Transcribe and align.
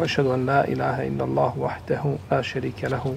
واشهد 0.00 0.26
ان 0.26 0.46
لا 0.46 0.68
اله 0.68 1.08
الا 1.08 1.24
الله 1.24 1.58
وحده 1.58 2.16
لا 2.30 2.42
شريك 2.42 2.84
له 2.84 3.16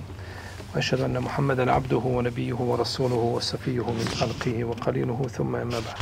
واشهد 0.75 1.01
ان 1.01 1.19
محمدا 1.19 1.71
عبده 1.71 1.97
ونبيه 1.97 2.53
ورسوله 2.53 3.15
وصفيه 3.15 3.91
من 3.99 4.07
خلقه 4.19 4.63
وقليله 4.63 5.27
ثم 5.27 5.55
اما 5.55 5.79
بعد 5.79 5.99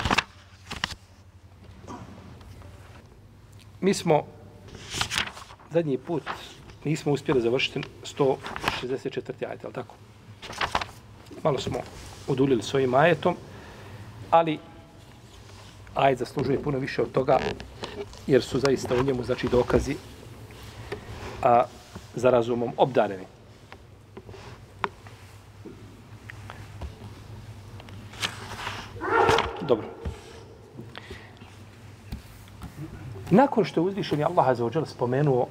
Mismo 3.81 4.25
zadnji 5.73 5.97
put 5.97 6.23
nismo 6.85 7.11
uspjeli 7.11 7.41
završiti 7.41 7.81
164. 8.03 9.45
ajet, 9.45 9.65
ali 9.65 9.73
tako? 9.73 9.95
Malo 11.43 11.59
smo 11.59 11.79
odulili 12.27 12.63
svojim 12.63 12.93
ajetom, 12.93 13.35
ali 14.31 14.59
ajet 15.95 16.19
zaslužuje 16.19 16.63
puno 16.63 16.79
više 16.79 17.01
od 17.01 17.11
toga, 17.11 17.39
jer 18.27 18.43
su 18.43 18.59
zaista 18.59 18.95
u 18.95 19.03
njemu 19.03 19.23
znači, 19.23 19.47
dokazi 19.47 19.95
a, 21.43 21.63
za 22.15 22.29
razumom 22.29 22.71
obdareni. 22.77 23.25
Dobro. 29.61 29.87
Nakon 33.29 33.65
što 33.65 33.79
je 33.79 33.85
uzvišeni 33.85 34.23
Allah 34.23 34.47
Azza 34.47 34.63
wa 34.63 34.85
spomenuo 34.85 35.47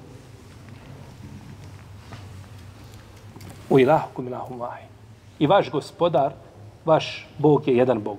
u 3.71 3.79
ilahukum 3.79 4.27
ilahum 4.27 4.61
vahid. 4.61 4.89
I 5.39 5.47
vaš 5.47 5.71
gospodar, 5.71 6.33
vaš 6.85 7.27
Bog 7.39 7.69
je 7.69 7.77
jedan 7.77 8.03
Bog. 8.03 8.19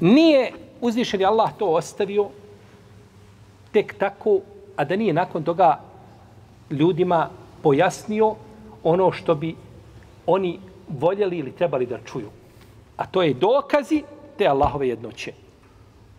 Nije 0.00 0.52
uzvišeni 0.80 1.24
Allah 1.24 1.50
to 1.58 1.66
ostavio 1.66 2.28
tek 3.76 3.98
tako, 3.98 4.40
a 4.76 4.84
da 4.84 4.96
nije 4.96 5.12
nakon 5.12 5.44
toga 5.44 5.80
ljudima 6.70 7.28
pojasnio 7.62 8.34
ono 8.82 9.12
što 9.12 9.34
bi 9.34 9.54
oni 10.26 10.58
voljeli 10.88 11.38
ili 11.38 11.52
trebali 11.52 11.86
da 11.86 11.98
čuju. 12.04 12.30
A 12.96 13.06
to 13.06 13.22
je 13.22 13.34
dokazi 13.34 14.02
te 14.38 14.46
Allahove 14.46 14.88
jednoće. 14.88 15.32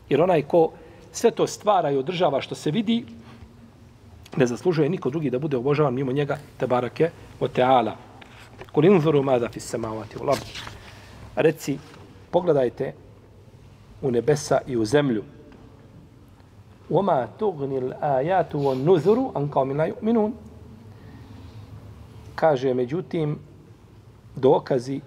Jer 0.09 0.21
onaj 0.21 0.41
ko 0.41 0.69
sve 1.11 1.31
to 1.31 1.47
stvara 1.47 1.91
i 1.91 1.97
održava 1.97 2.41
što 2.41 2.55
se 2.55 2.71
vidi, 2.71 3.05
ne 4.37 4.45
zaslužuje 4.45 4.89
niko 4.89 5.09
drugi 5.09 5.29
da 5.29 5.39
bude 5.39 5.57
obožavan 5.57 5.93
mimo 5.93 6.11
njega, 6.11 6.37
te 6.57 6.67
barake 6.67 7.09
o 7.39 7.47
teala. 7.47 7.95
Kul 8.71 8.85
inzuru 8.85 9.23
mada 9.23 9.49
fis 9.49 9.65
samavati 9.65 10.17
u. 10.17 10.35
Reci, 11.35 11.77
pogledajte 12.31 12.93
u 14.01 14.11
nebesa 14.11 14.61
i 14.67 14.77
u 14.77 14.85
zemlju. 14.85 15.23
وما 16.91 17.29
تغني 17.39 17.77
الآيات 17.77 18.55
on 18.55 18.77
nuzuru 18.85 19.31
an 19.35 19.49
kao 19.49 19.65
min. 19.65 20.33
Kaže, 22.35 22.73
međutim, 22.73 23.39
dokazi 24.35 25.01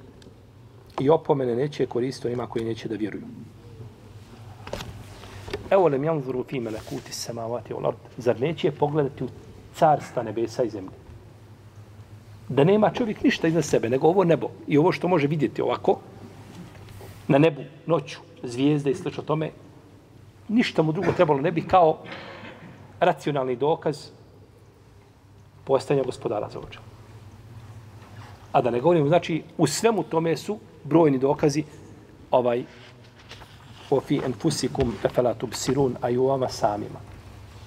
i 1.01 1.11
opomene 1.11 1.57
neće 1.57 1.87
koristiti 1.87 2.29
onima 2.29 2.47
koji 2.47 2.65
neće 2.65 2.89
da 2.89 2.95
vjeruju. 2.95 3.23
Evo 5.71 5.89
lem 5.89 6.05
janzuru 6.05 6.45
fi 6.45 6.61
melekuti 6.61 7.13
samavati 7.13 7.75
ul 7.75 7.87
ard. 7.87 7.97
Zar 8.17 8.41
neće 8.41 8.71
pogledati 8.71 9.25
u 9.25 9.29
carstva 9.75 10.23
nebesa 10.23 10.63
i 10.63 10.71
zemlje? 10.71 10.91
Da 12.49 12.65
nema 12.65 12.91
čovjek 12.91 13.23
ništa 13.23 13.49
iza 13.49 13.63
sebe, 13.63 13.89
nego 13.89 14.09
ovo 14.09 14.25
nebo. 14.25 14.49
I 14.67 14.79
ovo 14.79 14.93
što 14.93 15.09
može 15.09 15.27
vidjeti 15.27 15.63
ovako, 15.63 15.99
na 17.29 17.39
nebu, 17.39 17.63
noću, 17.87 18.19
zvijezde 18.43 18.91
i 18.91 18.95
sl. 18.95 19.09
tome, 19.27 19.51
ništa 20.51 20.83
mu 20.83 20.93
drugo 20.93 21.13
trebalo 21.13 21.41
ne 21.41 21.53
bi 21.53 21.63
kao 21.63 21.99
racionalni 23.01 23.57
dokaz 23.57 24.11
postajanja 25.65 26.05
gospodara 26.05 26.49
za 26.51 26.59
očel. 26.59 26.83
A 28.53 28.61
da 28.63 28.71
ne 28.71 28.81
govorim, 28.81 29.09
znači, 29.09 29.43
u 29.59 29.67
svemu 29.67 30.03
tome 30.03 30.37
su 30.37 30.59
brojni 30.85 31.19
dokazi 31.19 31.65
ovaj 32.31 32.65
ofi 33.91 34.21
fi 34.21 34.27
enfusikum 34.27 34.95
efela 35.05 35.35
tubsirun, 35.35 35.97
a 36.01 36.11
i 36.11 36.17
u 36.17 36.27
vama 36.27 36.49
samima. 36.49 37.01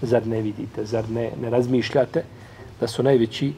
Zar 0.01 0.27
ne 0.27 0.41
vidite, 0.41 0.85
zar 0.85 1.09
ne, 1.09 1.31
ne 1.41 1.49
razmišljate 1.49 2.23
da 2.79 2.87
su 2.87 3.03
najveći 3.03 3.53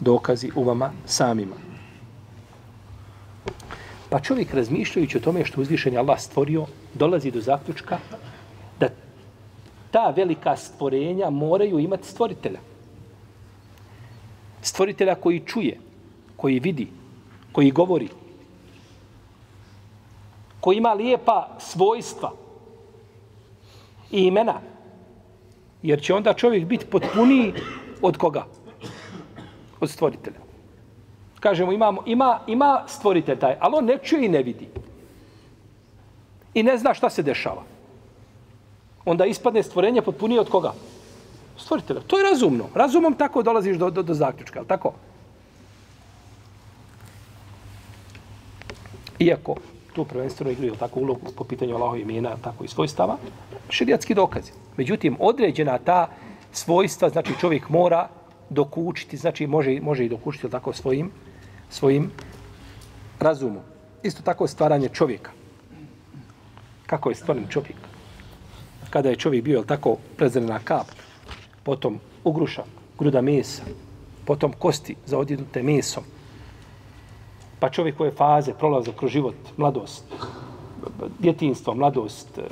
dokazi 0.00 0.50
u 0.54 0.64
vama 0.64 0.92
samima. 1.06 1.56
Pa 4.10 4.20
čovjek 4.20 4.54
razmišljajući 4.54 5.18
o 5.18 5.20
tome 5.20 5.44
što 5.44 5.60
uzvišen 5.60 5.92
je 5.92 5.98
Allah 5.98 6.20
stvorio, 6.20 6.66
dolazi 6.94 7.30
do 7.30 7.40
zaključka 7.40 7.98
ta 9.90 10.10
velika 10.16 10.56
stvorenja 10.56 11.30
moraju 11.30 11.78
imati 11.78 12.08
stvoritelja. 12.08 12.60
Stvoritelja 14.62 15.14
koji 15.14 15.40
čuje, 15.40 15.80
koji 16.36 16.60
vidi, 16.60 16.88
koji 17.52 17.70
govori, 17.70 18.08
koji 20.60 20.76
ima 20.76 20.92
lijepa 20.92 21.48
svojstva 21.58 22.32
i 24.10 24.22
imena. 24.22 24.60
Jer 25.82 26.02
će 26.02 26.14
onda 26.14 26.34
čovjek 26.34 26.64
biti 26.64 26.86
potpuniji 26.86 27.54
od 28.02 28.16
koga? 28.16 28.44
Od 29.80 29.90
stvoritelja. 29.90 30.40
Kažemo, 31.40 31.72
imamo, 31.72 32.02
ima, 32.06 32.40
ima 32.46 32.84
stvoritelj 32.86 33.38
taj, 33.38 33.56
ali 33.60 33.74
on 33.76 33.84
ne 33.84 33.98
čuje 34.02 34.26
i 34.26 34.28
ne 34.28 34.42
vidi. 34.42 34.68
I 36.54 36.62
ne 36.62 36.78
zna 36.78 36.94
šta 36.94 37.10
se 37.10 37.22
dešava. 37.22 37.62
Onda 39.04 39.26
ispadne 39.26 39.62
stvorenje 39.62 40.02
potpunije 40.02 40.40
od 40.40 40.50
koga? 40.50 40.72
Stvoritelja. 41.58 42.00
To 42.00 42.18
je 42.18 42.24
razumno. 42.30 42.64
Razumom 42.74 43.14
tako 43.14 43.42
dolaziš 43.42 43.76
do, 43.76 43.90
do, 43.90 44.02
do 44.02 44.14
zaključka. 44.14 44.64
Tako? 44.64 44.92
Iako 49.18 49.54
tu 49.92 50.04
prvenstveno 50.04 50.50
igraju 50.50 50.74
tako 50.74 51.00
ulogu 51.00 51.32
po 51.36 51.44
pitanju 51.44 51.74
Allahov 51.74 51.98
imena, 51.98 52.36
tako 52.42 52.64
i 52.64 52.68
svojstava, 52.68 53.16
širijatski 53.68 54.14
dokazi. 54.14 54.52
Međutim, 54.76 55.16
određena 55.20 55.78
ta 55.78 56.08
svojstva, 56.52 57.08
znači 57.08 57.32
čovjek 57.40 57.68
mora 57.68 58.08
dokučiti, 58.50 59.16
znači 59.16 59.46
može, 59.46 59.80
može 59.80 60.04
i 60.04 60.08
dokučiti 60.08 60.50
tako 60.50 60.72
svojim, 60.72 61.10
svojim 61.70 62.10
razumom. 63.20 63.62
Isto 64.02 64.22
tako 64.22 64.46
stvaranje 64.46 64.88
čovjeka. 64.88 65.30
Kako 66.86 67.08
je 67.08 67.14
stvoren 67.14 67.46
čovjek? 67.48 67.89
Kada 68.90 69.08
je 69.08 69.16
čovjek 69.16 69.44
bio 69.44 69.62
tako 69.62 69.96
prezrena 70.16 70.58
kap, 70.64 70.86
potom 71.62 71.98
ugruša, 72.24 72.64
gruda 72.98 73.20
mesa, 73.20 73.62
potom 74.24 74.52
kosti 74.52 74.96
za 75.06 75.18
odjednute 75.18 75.62
mesom, 75.62 76.04
pa 77.60 77.70
čovjek 77.70 77.96
koje 77.96 78.10
faze 78.10 78.52
prolaze 78.54 78.92
kroz 78.96 79.10
život, 79.10 79.34
mladost, 79.56 80.04
djetinstvo, 81.18 81.74
mladost, 81.74 82.38
eh, 82.38 82.42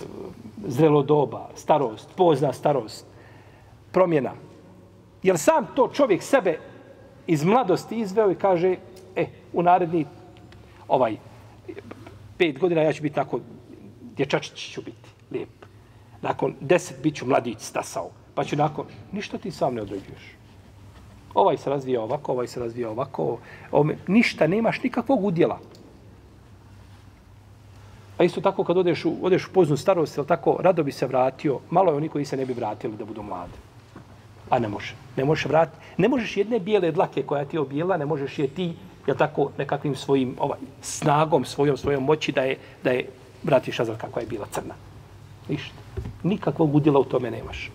zrelo 0.66 1.02
doba, 1.02 1.48
starost, 1.56 2.08
pozna 2.16 2.52
starost, 2.52 3.06
promjena. 3.92 4.32
Jer 5.22 5.38
sam 5.38 5.66
to 5.74 5.90
čovjek 5.94 6.22
sebe 6.22 6.58
iz 7.26 7.44
mladosti 7.44 8.00
izveo 8.00 8.30
i 8.30 8.34
kaže, 8.34 8.76
e, 9.16 9.26
u 9.52 9.62
naredni 9.62 10.06
ovaj, 10.88 11.16
pet 12.38 12.58
godina 12.58 12.82
ja 12.82 12.92
ću 12.92 13.02
biti 13.02 13.14
tako, 13.14 13.40
dječačić 14.16 14.72
ću 14.72 14.82
biti, 14.82 15.08
lijep. 15.30 15.57
Nakon 16.22 16.54
deset 16.60 17.02
bit 17.02 17.16
ću 17.16 17.26
mladić 17.26 17.58
stasao, 17.60 18.10
pa 18.34 18.44
ću 18.44 18.56
nakon, 18.56 18.86
ništa 19.12 19.38
ti 19.38 19.50
sam 19.50 19.74
ne 19.74 19.82
određuješ 19.82 20.38
ovaj 21.40 21.56
se 21.56 21.70
razvija 21.70 22.02
ovako, 22.02 22.32
ovaj 22.32 22.46
se 22.46 22.60
razvija 22.60 22.90
ovako, 22.90 23.38
Ovome, 23.72 23.96
ništa, 24.06 24.46
nemaš 24.46 24.82
nikakvog 24.82 25.24
udjela. 25.24 25.58
A 28.18 28.24
isto 28.24 28.40
tako 28.40 28.64
kad 28.64 28.76
odeš 28.76 29.04
u, 29.04 29.12
odeš 29.22 29.46
u 29.46 29.52
poznu 29.52 29.76
starost, 29.76 30.16
ili 30.16 30.26
tako, 30.26 30.56
rado 30.60 30.82
bi 30.82 30.92
se 30.92 31.06
vratio, 31.06 31.60
malo 31.70 31.92
je 31.92 31.96
oni 31.96 32.08
koji 32.08 32.24
se 32.24 32.36
ne 32.36 32.46
bi 32.46 32.52
vratili 32.52 32.96
da 32.96 33.04
budu 33.04 33.22
mladi. 33.22 33.58
A 34.50 34.58
ne 34.58 34.68
može. 34.68 34.94
Ne 35.16 35.24
možeš 35.24 35.44
vratiti. 35.44 35.78
Ne 35.96 36.08
možeš 36.08 36.36
jedne 36.36 36.58
bijele 36.58 36.90
dlake 36.92 37.22
koja 37.22 37.44
ti 37.44 37.56
je 37.56 37.60
objela, 37.60 37.96
ne 37.96 38.06
možeš 38.06 38.38
je 38.38 38.48
ti, 38.48 38.72
je 39.06 39.16
tako, 39.16 39.50
nekakvim 39.58 39.94
svojim 39.94 40.34
ovaj, 40.38 40.58
snagom, 40.80 41.44
svojom, 41.44 41.76
svojom 41.76 42.04
moći 42.04 42.32
da 42.32 42.42
je, 42.42 42.56
da 42.84 42.90
je 42.90 43.06
vratiš 43.42 43.78
nazad 43.78 43.98
kakva 43.98 44.22
je 44.22 44.28
bila 44.28 44.46
crna. 44.50 44.74
Ništa. 45.48 45.76
Nikakvog 46.22 46.74
udjela 46.74 47.00
u 47.00 47.04
tome 47.04 47.30
nemaš. 47.30 47.70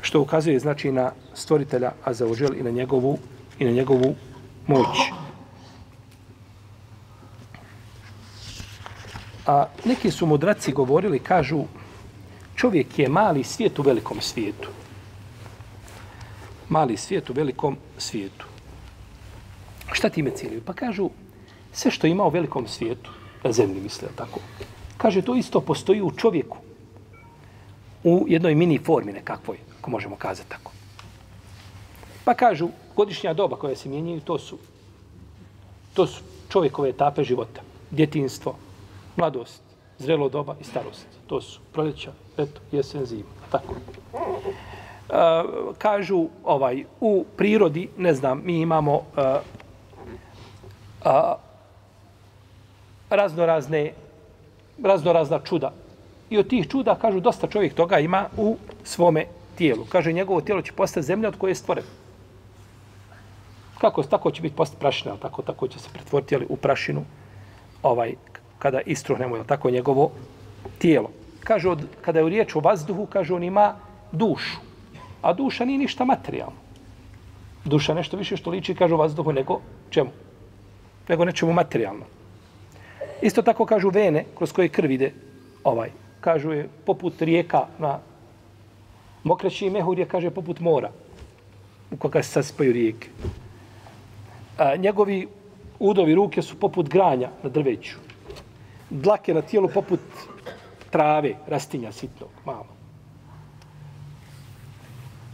Što 0.00 0.20
ukazuje 0.20 0.58
znači 0.58 0.92
na 0.92 1.12
stvoritelja 1.34 1.92
Azaođel 2.04 2.54
i 2.54 2.62
na 2.62 2.70
njegovu 2.70 3.18
i 3.58 3.64
na 3.64 3.70
njegovu 3.70 4.14
moć. 4.66 4.98
A 9.46 9.66
neki 9.84 10.10
su 10.10 10.26
mudraci 10.26 10.72
govorili, 10.72 11.18
kažu, 11.18 11.64
čovjek 12.56 12.98
je 12.98 13.08
mali 13.08 13.44
svijet 13.44 13.78
u 13.78 13.82
velikom 13.82 14.20
svijetu. 14.20 14.68
Mali 16.68 16.96
svijet 16.96 17.30
u 17.30 17.32
velikom 17.32 17.76
svijetu. 17.98 18.46
Šta 19.92 20.08
time 20.08 20.30
cijeli? 20.30 20.60
Pa 20.60 20.72
kažu, 20.72 21.10
sve 21.72 21.90
što 21.90 22.06
ima 22.06 22.24
u 22.24 22.30
velikom 22.30 22.66
svijetu, 22.68 23.10
na 23.44 23.52
zemlji 23.52 23.80
misle, 23.80 24.08
tako. 24.16 24.40
Kaže, 24.96 25.22
to 25.22 25.34
isto 25.34 25.60
postoji 25.60 26.02
u 26.02 26.10
čovjeku. 26.10 26.56
U 28.04 28.24
jednoj 28.28 28.54
mini 28.54 28.78
formi 28.78 29.12
nekakvoj, 29.12 29.58
ako 29.78 29.90
možemo 29.90 30.16
kazati 30.16 30.50
tako. 30.50 30.72
Pa 32.24 32.34
kažu, 32.34 32.68
godišnja 32.96 33.34
doba 33.34 33.56
koja 33.56 33.76
se 33.76 33.88
mijenjaju, 33.88 34.20
to 34.20 34.38
su, 34.38 34.58
to 35.94 36.06
su 36.06 36.22
čovjekove 36.48 36.88
etape 36.88 37.24
života. 37.24 37.60
Djetinstvo, 37.90 38.56
mladost, 39.16 39.62
zrelo 39.98 40.28
doba 40.28 40.56
i 40.60 40.64
starost. 40.64 41.06
To 41.26 41.40
su 41.40 41.60
proljeća, 41.72 42.12
eto, 42.38 42.60
jesen, 42.72 43.06
zima. 43.06 43.34
Tako. 43.50 43.74
E, 43.74 45.16
kažu 45.78 46.28
ovaj 46.44 46.84
u 47.00 47.24
prirodi 47.36 47.88
ne 47.98 48.14
znam 48.14 48.42
mi 48.44 48.60
imamo 48.60 49.02
e, 49.16 49.20
a, 51.04 51.36
raznorazne, 53.10 53.92
raznorazna 54.82 55.40
čuda 55.44 55.72
i 56.30 56.38
od 56.38 56.48
tih 56.48 56.68
čuda 56.68 56.94
kažu 56.94 57.20
dosta 57.20 57.46
čovjek 57.46 57.74
toga 57.74 57.98
ima 57.98 58.26
u 58.36 58.56
svome 58.84 59.26
tijelu 59.54 59.84
kaže 59.88 60.12
njegovo 60.12 60.40
tijelo 60.40 60.62
će 60.62 60.72
postati 60.72 61.06
zemlja 61.06 61.28
od 61.28 61.36
koje 61.38 61.50
je 61.50 61.54
stvoren 61.54 61.84
kako 63.78 64.02
tako 64.02 64.30
će 64.30 64.42
biti 64.42 64.56
postati 64.56 64.80
prašina 64.80 65.16
tako 65.16 65.42
tako 65.42 65.68
će 65.68 65.78
se 65.78 65.88
pretvoriti 65.92 66.34
ali 66.34 66.46
u 66.48 66.56
prašinu 66.56 67.04
ovaj 67.82 68.14
kada 68.64 68.80
istruhnemo, 68.80 69.36
jel, 69.36 69.44
tako, 69.44 69.70
njegovo 69.70 70.10
tijelo. 70.78 71.10
Kaže, 71.44 71.68
od, 71.68 71.82
kada 72.00 72.18
je 72.18 72.24
u 72.24 72.28
riječ 72.28 72.56
o 72.56 72.60
vazduhu, 72.60 73.06
kaže, 73.06 73.34
on 73.34 73.44
ima 73.44 73.74
dušu. 74.12 74.56
A 75.22 75.32
duša 75.32 75.64
nije 75.64 75.78
ništa 75.78 76.04
materijalno. 76.04 76.56
Duša 77.64 77.94
nešto 77.94 78.16
više 78.16 78.36
što 78.36 78.50
liči, 78.50 78.74
kaže, 78.74 78.94
o 78.94 78.96
vazduhu 78.96 79.32
nego 79.32 79.60
čemu? 79.90 80.10
Nego 81.08 81.24
nečemu 81.24 81.52
materijalno. 81.52 82.08
Isto 83.24 83.42
tako 83.42 83.64
kažu 83.66 83.88
vene, 83.88 84.24
kroz 84.36 84.52
koje 84.52 84.68
krv 84.68 84.90
ide, 84.90 85.12
ovaj, 85.64 85.90
kažu 86.20 86.52
je 86.52 86.68
poput 86.84 87.22
rijeka 87.22 87.66
na 87.78 87.98
mokreći 89.24 89.70
mehur 89.70 89.98
je, 89.98 90.04
kaže, 90.08 90.30
poput 90.30 90.60
mora 90.60 90.90
u 91.90 91.96
koga 91.96 92.22
se 92.22 92.30
saspaju 92.30 92.72
rijeke. 92.72 93.08
A, 94.58 94.76
njegovi 94.76 95.26
udovi 95.78 96.14
ruke 96.14 96.42
su 96.42 96.60
poput 96.60 96.88
granja 96.88 97.30
na 97.42 97.48
drveću 97.48 98.04
dlake 98.90 99.34
na 99.34 99.42
tijelu 99.42 99.68
poput 99.68 100.00
trave, 100.90 101.34
rastinja 101.46 101.92
sitnog, 101.92 102.30
malo. 102.44 102.66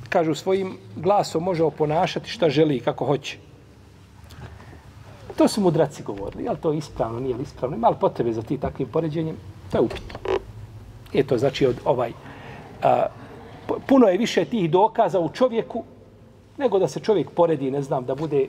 Kažu, 0.09 0.35
svojim 0.35 0.79
glasom 0.97 1.43
može 1.43 1.63
oponašati 1.63 2.31
šta 2.31 2.51
želi 2.51 2.77
i 2.77 2.81
kako 2.81 3.07
hoće. 3.07 3.39
To 5.41 5.49
su 5.49 5.61
mudraci 5.61 6.03
govorili, 6.03 6.49
ali 6.49 6.59
to 6.59 6.73
je 6.73 6.79
ispravno, 6.79 7.21
nije 7.21 7.37
li 7.37 7.43
ispravno. 7.43 7.77
Ima 7.77 7.93
potrebe 7.93 8.33
za 8.33 8.43
ti 8.43 8.59
takvim 8.59 8.89
poređenjem? 8.89 9.37
To 9.71 9.79
je 9.79 9.81
upitno. 9.81 10.19
Je 11.13 11.27
to 11.27 11.39
znači 11.39 11.67
od 11.67 11.77
ovaj... 11.85 12.13
A, 12.83 13.07
puno 13.87 14.07
je 14.07 14.19
više 14.19 14.45
tih 14.45 14.71
dokaza 14.71 15.21
u 15.21 15.29
čovjeku 15.33 15.85
nego 16.59 16.79
da 16.79 16.89
se 16.89 17.01
čovjek 17.01 17.31
poredi, 17.31 17.71
ne 17.71 17.83
znam, 17.83 18.05
da 18.05 18.15
bude 18.15 18.49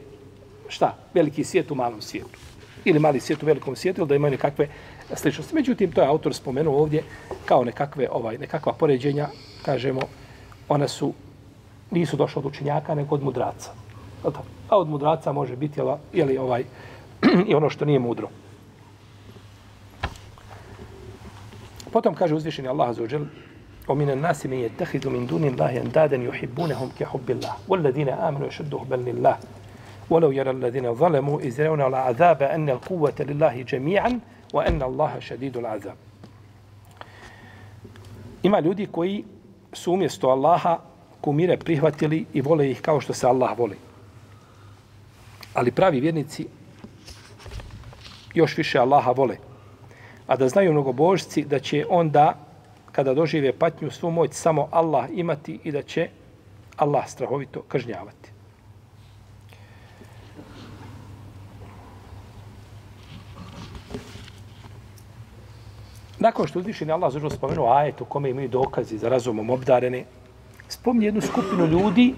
šta, 0.67 0.95
veliki 1.13 1.43
svijet 1.43 1.71
u 1.71 1.75
malom 1.75 2.01
svijetu. 2.01 2.39
Ili 2.85 2.99
mali 2.99 3.19
svijet 3.19 3.43
u 3.43 3.45
velikom 3.45 3.75
svijetu, 3.75 4.01
ili 4.01 4.07
da 4.07 4.15
imaju 4.15 4.31
nekakve 4.31 4.67
sličnosti. 5.15 5.55
Međutim, 5.55 5.91
to 5.91 6.01
je 6.01 6.07
autor 6.07 6.33
spomenuo 6.33 6.81
ovdje 6.81 7.03
kao 7.45 7.63
nekakve, 7.63 8.09
ovaj, 8.11 8.38
nekakva 8.38 8.73
poređenja, 8.73 9.27
kažemo, 9.65 10.01
ona 10.69 10.88
su, 10.88 11.13
nisu 11.91 12.17
došla 12.17 12.39
od 12.39 12.45
učenjaka, 12.45 12.95
nego 12.95 13.15
od 13.15 13.23
mudraca 13.23 13.71
A 14.70 14.78
od 14.78 14.88
mudraca 14.88 15.32
može 15.32 15.56
biti 15.56 15.80
jel, 15.80 15.96
jeli, 16.12 16.38
ovaj, 16.38 16.64
i 17.48 17.54
ono 17.54 17.70
što 17.70 17.84
nije 17.84 17.98
mudro. 17.98 18.28
Potom 21.92 22.14
kaže 22.14 22.34
uzvišeni 22.34 22.68
Allah 22.68 22.96
za 22.96 23.02
uđel, 23.02 23.24
ومن 23.88 24.10
الناس 24.10 24.46
من 24.46 24.58
يتخذ 24.66 25.08
من 25.08 25.26
دون 25.26 25.44
الله 25.44 25.80
اندادا 25.80 26.16
يحبونهم 26.16 26.88
كحب 26.98 27.30
الله 27.30 27.54
والذين 27.68 28.08
امنوا 28.08 28.48
يشد 28.48 28.76
حبا 28.76 28.94
لله 28.94 29.36
ولو 30.10 30.30
يرى 30.30 30.50
الذين 30.50 30.94
ظلموا 30.94 31.40
اذ 31.40 31.60
يرون 31.60 31.82
العذاب 31.82 32.42
ان 32.42 32.70
القوه 32.70 33.14
لله 33.20 33.62
جميعا 33.62 34.20
wa 34.52 34.64
anna 34.64 34.84
Allaha 34.86 35.20
shadidul 35.20 35.66
azab. 35.66 35.96
Ima 38.42 38.60
ljudi 38.60 38.86
koji 38.86 39.24
su 39.72 39.92
umjesto 39.92 40.28
Allaha 40.28 40.78
kumire 41.20 41.56
prihvatili 41.56 42.24
i 42.32 42.40
vole 42.40 42.70
ih 42.70 42.80
kao 42.80 43.00
što 43.00 43.12
se 43.12 43.26
Allah 43.26 43.58
voli. 43.58 43.76
Ali 45.53 45.71
pravi 45.71 46.00
vjernici 46.00 46.48
još 48.33 48.57
više 48.57 48.80
Allaha 48.80 49.12
vole. 49.12 49.38
A 50.27 50.36
da 50.36 50.50
znaju 50.50 50.71
mnogobožci 50.71 51.44
da 51.44 51.59
će 51.59 51.86
onda 51.89 52.38
kada 52.92 53.13
dožive 53.13 53.53
patnju 53.53 53.92
svu 53.92 54.12
moć 54.12 54.33
samo 54.33 54.68
Allah 54.71 55.09
imati 55.13 55.59
i 55.63 55.71
da 55.71 55.81
će 55.81 56.09
Allah 56.77 57.07
strahovito 57.07 57.62
kažnjavati. 57.68 58.31
Nakon 66.19 66.48
što 66.48 66.59
uzvišen 66.59 66.92
Allah 66.92 67.13
zažel 67.13 67.30
spomenuo 67.30 67.71
ajet 67.74 68.01
u 68.01 68.06
kome 68.06 68.30
imaju 68.30 68.48
dokazi 68.48 68.98
za 68.98 69.09
razumom 69.09 69.50
obdarene, 69.50 70.06
spomni 70.68 71.06
jednu 71.06 71.21
skupinu 71.21 71.65
ljudi 71.65 72.13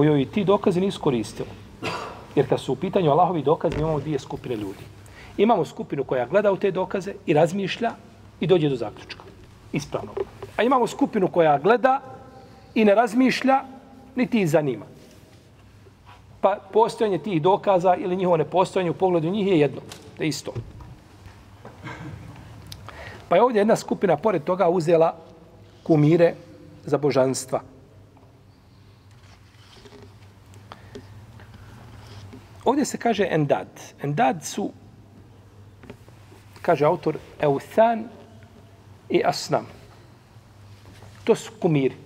kojoj 0.00 0.24
ti 0.24 0.44
dokazi 0.44 0.80
nisu 0.80 1.00
koristili. 1.00 1.48
Jer 2.34 2.48
kad 2.48 2.60
su 2.60 2.72
u 2.72 2.76
pitanju 2.76 3.10
Allahovi 3.10 3.42
dokazi, 3.42 3.76
imamo 3.78 4.00
dvije 4.00 4.18
skupine 4.18 4.56
ljudi. 4.56 4.84
Imamo 5.36 5.64
skupinu 5.64 6.04
koja 6.04 6.26
gleda 6.26 6.52
u 6.52 6.56
te 6.56 6.70
dokaze 6.70 7.14
i 7.26 7.34
razmišlja 7.34 7.90
i 8.40 8.46
dođe 8.46 8.68
do 8.68 8.76
zaključka. 8.76 9.22
Ispravno. 9.72 10.12
A 10.56 10.62
imamo 10.62 10.86
skupinu 10.86 11.28
koja 11.28 11.58
gleda 11.58 12.00
i 12.74 12.84
ne 12.84 12.94
razmišlja, 12.94 13.60
niti 14.16 14.40
ih 14.40 14.50
zanima. 14.50 14.86
Pa 16.40 16.56
postojanje 16.72 17.18
tih 17.18 17.42
dokaza 17.42 17.94
ili 17.94 18.16
njihovo 18.16 18.36
nepostojanje 18.36 18.90
u 18.90 18.94
pogledu 18.94 19.30
njih 19.30 19.46
je 19.46 19.58
jedno. 19.60 19.80
To 20.16 20.22
je 20.22 20.28
isto. 20.28 20.52
Pa 23.28 23.36
je 23.36 23.42
ovdje 23.42 23.60
jedna 23.60 23.76
skupina 23.76 24.16
pored 24.16 24.44
toga 24.44 24.68
uzela 24.68 25.14
kumire 25.82 26.34
za 26.84 26.98
božanstva. 26.98 27.60
Ovdje 32.64 32.84
se 32.84 32.98
kaže 32.98 33.26
endad. 33.30 33.68
Endad 34.02 34.44
su, 34.44 34.70
kaže 36.62 36.84
autor, 36.84 37.16
euthan 37.40 38.04
i 39.08 39.22
asnam. 39.24 39.66
To 41.24 41.34
su 41.34 41.52
kumiri. 41.60 41.96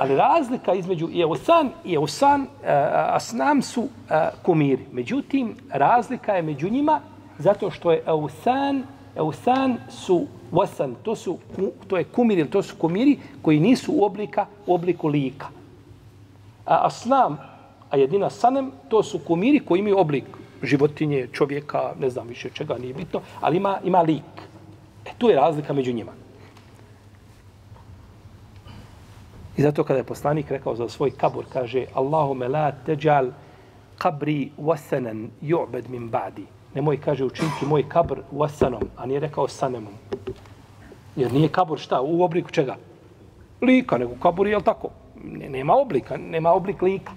Ali 0.00 0.16
razlika 0.16 0.74
između 0.74 1.08
euthan 1.14 1.70
i 1.84 1.94
eusan, 1.94 2.40
uh, 2.40 2.48
e, 2.64 2.72
asnam 2.92 3.62
su 3.62 3.80
uh, 3.80 3.88
kumiri. 4.42 4.86
Međutim, 4.92 5.56
razlika 5.70 6.32
je 6.32 6.42
među 6.42 6.70
njima 6.70 7.00
zato 7.38 7.70
što 7.70 7.92
je 7.92 8.02
Eusan, 8.06 8.82
Eusan 9.16 9.76
su 9.88 10.26
wasan, 10.52 10.94
to 11.02 11.16
su 11.16 11.38
to 11.86 11.96
je 11.96 12.04
kumiri, 12.04 12.50
to 12.50 12.62
su 12.62 12.76
kumiri 12.76 13.18
koji 13.42 13.60
nisu 13.60 13.92
u 13.92 14.04
oblika 14.04 14.46
u 14.66 14.74
obliku 14.74 15.08
lika. 15.08 15.46
A 16.66 16.86
asnam, 16.86 17.38
a 17.90 17.96
jedina 17.96 18.30
sanem, 18.30 18.70
to 18.88 19.02
su 19.02 19.18
kumiri 19.18 19.60
koji 19.60 19.78
imaju 19.78 19.98
oblik 19.98 20.24
životinje, 20.62 21.28
čovjeka, 21.32 21.92
ne 22.00 22.10
znam 22.10 22.28
više 22.28 22.50
čega, 22.50 22.78
nije 22.78 22.94
bitno, 22.94 23.20
ali 23.40 23.56
ima, 23.56 23.78
ima 23.84 24.02
lik. 24.02 24.34
E, 25.04 25.10
tu 25.18 25.28
je 25.28 25.36
razlika 25.36 25.72
među 25.72 25.92
njima. 25.92 26.12
I 29.56 29.62
zato 29.62 29.84
kada 29.84 29.98
je 29.98 30.04
poslanik 30.04 30.50
rekao 30.50 30.76
za 30.76 30.88
svoj 30.88 31.10
kabur, 31.10 31.44
kaže 31.52 31.84
Allahume 31.94 32.48
la 32.48 32.72
teđal 32.72 33.30
kabri 33.98 34.50
wasanan 34.58 35.28
ju'bed 35.42 35.88
min 35.88 36.10
ba'di 36.10 36.44
nemoj, 36.74 37.00
kaže, 37.00 37.24
učiniti 37.24 37.66
moj 37.66 37.88
kabr 37.88 38.20
wasanom, 38.32 38.84
a 38.96 39.06
nije 39.06 39.20
rekao 39.20 39.48
sanemom. 39.48 39.94
Jer 41.16 41.32
nije 41.32 41.48
kabur 41.48 41.78
šta? 41.78 42.00
U 42.00 42.22
obliku 42.22 42.50
čega? 42.50 42.76
Lika, 43.62 43.98
nego 43.98 44.14
kabur 44.22 44.46
je, 44.46 44.60
tako? 44.64 44.90
Nema 45.48 45.74
oblika, 45.74 46.16
nema 46.16 46.52
oblik 46.52 46.82
lika. 46.82 47.12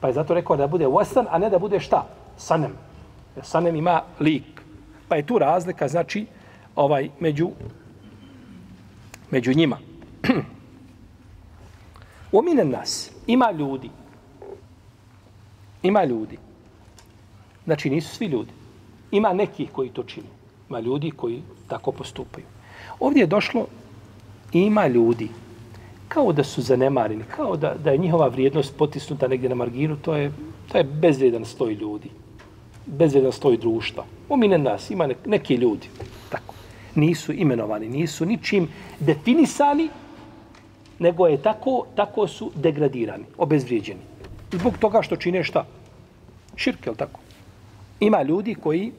Pa 0.00 0.06
je 0.06 0.12
zato 0.12 0.34
rekao 0.34 0.56
da 0.56 0.66
bude 0.66 0.86
wasan, 0.86 1.26
a 1.30 1.38
ne 1.38 1.50
da 1.50 1.58
bude 1.58 1.80
šta? 1.80 2.06
Sanem. 2.36 2.72
Jer 3.36 3.44
sanem 3.44 3.76
ima 3.76 4.02
lik. 4.20 4.62
Pa 5.08 5.16
je 5.16 5.26
tu 5.26 5.38
razlika, 5.38 5.88
znači, 5.88 6.26
ovaj, 6.76 7.10
među, 7.20 7.50
među 9.30 9.54
njima. 9.54 9.78
Omine 12.32 12.64
nas, 12.64 13.10
ima 13.26 13.50
ljudi. 13.50 13.90
Ima 15.82 16.04
ljudi. 16.04 16.38
Znači 17.64 17.90
nisu 17.90 18.16
svi 18.16 18.26
ljudi. 18.26 18.52
Ima 19.10 19.32
nekih 19.32 19.72
koji 19.72 19.88
to 19.88 20.02
čini. 20.02 20.26
Ima 20.68 20.80
ljudi 20.80 21.10
koji 21.10 21.42
tako 21.68 21.92
postupaju. 21.92 22.46
Ovdje 23.00 23.20
je 23.20 23.26
došlo 23.26 23.66
ima 24.52 24.86
ljudi 24.86 25.28
kao 26.08 26.32
da 26.32 26.44
su 26.44 26.62
zanemareni, 26.62 27.24
kao 27.36 27.56
da, 27.56 27.74
da 27.84 27.90
je 27.90 27.98
njihova 27.98 28.28
vrijednost 28.28 28.76
potisnuta 28.76 29.28
negdje 29.28 29.48
na 29.48 29.54
marginu, 29.54 29.96
to 29.96 30.16
je, 30.16 30.32
to 30.72 30.78
je 30.78 30.84
bezvrijedan 30.84 31.44
stoj 31.44 31.74
ljudi. 31.74 32.10
Bezvrijedan 32.86 33.32
stoj 33.32 33.56
društva. 33.56 34.04
Umine 34.28 34.58
nas, 34.58 34.90
ima 34.90 35.08
neki 35.26 35.54
ljudi. 35.54 35.88
Tako. 36.30 36.54
Nisu 36.94 37.32
imenovani, 37.32 37.88
nisu 37.88 38.26
ničim 38.26 38.68
definisani, 39.00 39.88
nego 40.98 41.26
je 41.26 41.42
tako, 41.42 41.84
tako 41.94 42.26
su 42.26 42.50
degradirani, 42.54 43.24
obezvrijeđeni. 43.38 44.00
Zbog 44.52 44.78
toga 44.78 45.02
što 45.02 45.16
čine 45.16 45.44
šta? 45.44 45.66
Širke, 46.56 46.90
je 46.90 46.96
tako? 46.96 47.20
Ima 48.00 48.22
ljudi 48.22 48.54
koji 48.54 48.92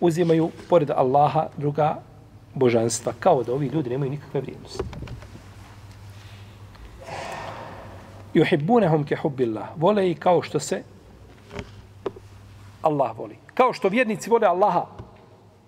uzimaju 0.00 0.50
pored 0.68 0.90
Allaha 0.90 1.46
druga 1.56 2.02
božanstva, 2.54 3.12
kao 3.20 3.42
da 3.42 3.52
ovi 3.52 3.66
ljudi 3.66 3.90
nemaju 3.90 4.10
nikakve 4.10 4.40
vrijednosti. 4.40 4.84
Juhibbunehum 8.34 9.04
ke 9.04 9.16
hubbillah. 9.16 9.68
Vole 9.76 10.10
i 10.10 10.14
kao 10.14 10.42
što 10.42 10.60
se 10.60 10.82
Allah 12.82 13.18
voli. 13.18 13.36
Kao 13.54 13.72
što 13.72 13.88
vjernici 13.88 14.30
vole 14.30 14.46
Allaha 14.46 14.86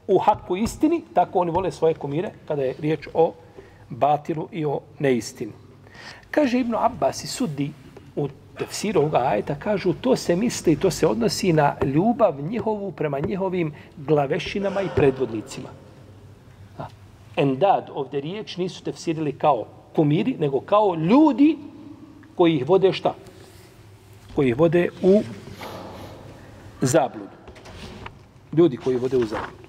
u 0.09 0.19
haku 0.19 0.57
istini, 0.57 1.03
tako 1.15 1.39
oni 1.39 1.51
vole 1.51 1.73
svoje 1.73 1.95
komire 1.95 2.31
kada 2.49 2.63
je 2.63 2.75
riječ 2.79 3.09
o 3.15 3.33
batilu 3.89 4.49
i 4.53 4.65
o 4.65 4.81
neistini. 4.99 5.53
Kaže 6.31 6.61
Ibnu 6.61 6.79
Abbas 6.79 7.25
i 7.25 7.27
sudi 7.27 7.71
u 8.17 8.29
tefsiru 8.59 9.01
ovoga 9.01 9.19
ajeta, 9.19 9.55
kažu 9.55 9.93
to 9.93 10.17
se 10.17 10.37
misli 10.37 10.73
i 10.73 10.77
to 10.77 10.91
se 10.91 11.07
odnosi 11.07 11.53
na 11.53 11.77
ljubav 11.85 12.41
njihovu 12.41 12.93
prema 12.93 13.19
njihovim 13.21 13.73
glavešinama 13.97 14.83
i 14.83 14.89
predvodnicima. 14.97 15.69
Endad, 17.37 17.91
ovdje 17.95 18.21
riječ, 18.21 18.57
nisu 18.57 18.85
tefsirili 18.85 19.33
kao 19.33 19.65
komiri, 19.97 20.37
nego 20.39 20.61
kao 20.61 20.95
ljudi 20.95 21.59
koji 22.41 22.55
ih 22.57 22.69
vode 22.69 22.93
šta? 22.93 23.11
Koji 24.35 24.49
ih 24.49 24.59
vode 24.59 24.89
u 25.03 25.21
zabludu. 26.81 27.37
Ljudi 28.57 28.77
koji 28.77 28.97
vode 28.97 29.17
u 29.17 29.27
zabludu. 29.27 29.69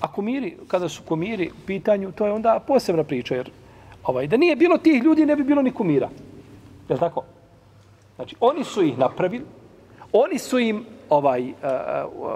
A 0.00 0.08
komiri, 0.12 0.54
kada 0.68 0.88
su 0.88 1.02
komiri 1.04 1.50
u 1.50 1.66
pitanju, 1.66 2.12
to 2.12 2.26
je 2.26 2.32
onda 2.32 2.54
posebna 2.66 3.04
priča, 3.04 3.34
jer 3.34 3.50
ovaj, 4.04 4.26
da 4.26 4.36
nije 4.36 4.56
bilo 4.56 4.78
tih 4.78 5.02
ljudi, 5.02 5.26
ne 5.26 5.36
bi 5.36 5.44
bilo 5.44 5.62
ni 5.62 5.70
kumira. 5.70 6.08
Je 6.88 6.96
tako? 6.96 7.24
Znači, 8.16 8.36
oni 8.40 8.64
su 8.64 8.82
ih 8.82 8.98
napravili, 8.98 9.44
oni 10.12 10.38
su 10.38 10.58
im 10.58 10.84
ovaj, 11.10 11.42
uh, 11.42 11.52
uh, 11.52 12.12
uh, 12.16 12.30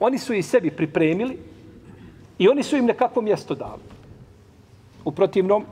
oni 0.00 0.18
su 0.18 0.34
ih 0.34 0.46
sebi 0.46 0.70
pripremili 0.70 1.38
i 2.38 2.48
oni 2.48 2.62
su 2.62 2.76
im 2.76 2.86
nekako 2.86 3.20
mjesto 3.20 3.54
dali. 3.54 3.84
U 5.04 5.12
protivnom, 5.12 5.66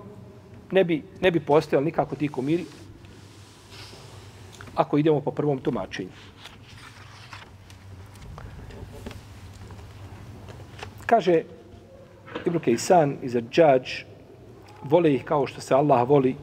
ne 0.71 0.85
bi, 0.85 1.03
ne 1.21 1.31
bi 1.31 1.41
postojali 1.41 1.85
nikako 1.85 2.17
ti 2.17 2.29
komiri 2.29 2.65
ako 4.75 4.99
idemo 4.99 5.21
po 5.21 5.31
prvom 5.31 5.59
tumačenju. 5.59 6.09
Kaže 11.07 11.43
Ibn 12.47 12.59
Kejsan 12.59 13.17
iz 13.23 13.37
Džađ, 13.51 14.05
vole 14.83 15.15
ih 15.15 15.25
kao 15.25 15.47
što 15.47 15.61
se 15.61 15.75
Allah 15.75 16.09
voli, 16.09 16.37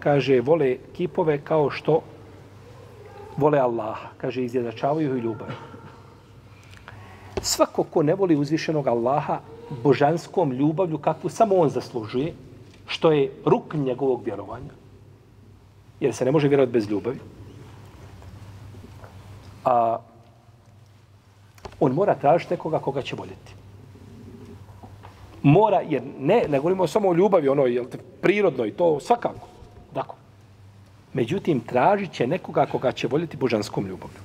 kaže, 0.00 0.40
vole 0.40 0.76
kipove 0.92 1.38
kao 1.44 1.70
što 1.70 2.00
vole 3.36 3.58
Allaha, 3.58 4.08
kaže, 4.16 4.44
izjednačavaju 4.44 5.16
i 5.16 5.20
ljubav. 5.20 5.48
Svako 7.42 7.84
ko 7.84 8.02
ne 8.02 8.14
voli 8.14 8.36
uzvišenog 8.36 8.86
Allaha, 8.88 9.40
božanskom 9.82 10.52
ljubavlju, 10.52 10.98
kakvu 10.98 11.30
samo 11.30 11.56
on 11.56 11.68
zaslužuje, 11.68 12.32
što 12.86 13.12
je 13.12 13.32
ruk 13.46 13.74
njegovog 13.74 14.22
vjerovanja, 14.24 14.72
jer 16.00 16.14
se 16.14 16.24
ne 16.24 16.30
može 16.30 16.48
vjerovati 16.48 16.72
bez 16.72 16.90
ljubavi, 16.90 17.18
a 19.64 19.98
on 21.80 21.92
mora 21.92 22.14
tražiti 22.14 22.54
nekoga 22.54 22.78
koga 22.78 23.02
će 23.02 23.16
voljeti. 23.16 23.54
Mora, 25.42 25.80
jer 25.80 26.02
ne, 26.18 26.44
ne 26.48 26.58
govorimo 26.58 26.86
samo 26.86 27.08
o 27.08 27.14
ljubavi, 27.14 27.48
ono 27.48 27.66
je 27.66 27.84
prirodno 28.20 28.66
i 28.66 28.70
to 28.70 29.00
svakako. 29.00 29.48
Dakle. 29.94 30.14
Međutim, 31.12 31.60
tražit 31.60 32.12
će 32.12 32.26
nekoga 32.26 32.66
koga 32.66 32.92
će 32.92 33.08
voljeti 33.08 33.36
božanskom 33.36 33.86
ljubavlju. 33.86 34.18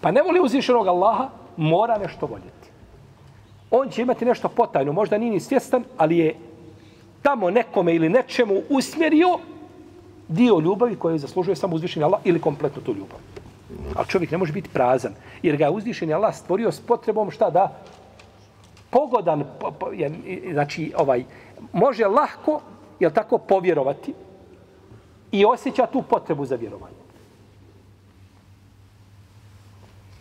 Pa 0.00 0.10
ne 0.10 0.22
voli 0.22 0.40
uzvišenog 0.40 0.86
Allaha, 0.86 1.28
mora 1.56 1.98
nešto 1.98 2.26
voljeti. 2.26 2.70
On 3.70 3.90
će 3.90 4.02
imati 4.02 4.24
nešto 4.24 4.48
potajno, 4.48 4.92
možda 4.92 5.18
nije 5.18 5.32
ni 5.32 5.40
svjestan, 5.40 5.84
ali 5.96 6.18
je 6.18 6.34
tamo 7.22 7.50
nekome 7.50 7.94
ili 7.94 8.08
nečemu 8.08 8.62
usmjerio 8.70 9.38
dio 10.28 10.60
ljubavi 10.60 10.96
koje 10.96 11.18
zaslužuje 11.18 11.56
samo 11.56 11.76
uzvišenje 11.76 12.04
Allah 12.04 12.20
ili 12.24 12.40
kompletno 12.40 12.82
tu 12.82 12.94
ljubav. 12.94 13.18
Ali 13.96 14.08
čovjek 14.08 14.30
ne 14.30 14.38
može 14.38 14.52
biti 14.52 14.68
prazan, 14.68 15.14
jer 15.42 15.56
ga 15.56 15.64
je 15.64 15.70
uzvišenje 15.70 16.14
Allah 16.14 16.34
stvorio 16.34 16.72
s 16.72 16.80
potrebom 16.80 17.30
šta 17.30 17.50
da 17.50 17.80
pogodan, 18.90 19.44
po, 19.60 19.70
po, 19.70 19.92
je, 19.92 20.12
znači 20.52 20.92
ovaj, 20.96 21.24
može 21.72 22.06
lahko, 22.06 22.60
jel 23.00 23.10
tako, 23.10 23.38
povjerovati 23.38 24.14
i 25.32 25.44
osjeća 25.44 25.86
tu 25.86 26.02
potrebu 26.02 26.46
za 26.46 26.56
vjerovanje. 26.56 26.94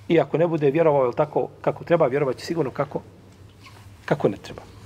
I 0.07 0.19
ako 0.19 0.37
ne 0.37 0.47
bude 0.47 0.71
vjerovao, 0.71 1.03
jel 1.03 1.13
tako, 1.13 1.47
kako 1.61 1.83
treba 1.83 2.07
vjerovati, 2.07 2.45
sigurno 2.45 2.71
kako, 2.71 3.01
kako 4.05 4.29
ne 4.29 4.37
treba. 4.37 4.76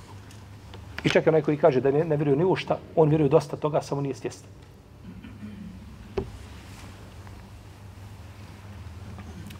I 1.03 1.09
čak 1.09 1.27
onaj 1.27 1.41
koji 1.41 1.57
kaže 1.57 1.81
da 1.81 1.91
ne, 1.91 2.03
ne 2.05 2.15
vjeruje 2.15 2.37
ni 2.37 2.45
u 2.45 2.55
šta, 2.55 2.77
on 2.95 3.09
vjeruje 3.09 3.29
dosta 3.29 3.57
toga, 3.57 3.81
samo 3.81 4.01
nije 4.01 4.15
stjestan. 4.15 4.49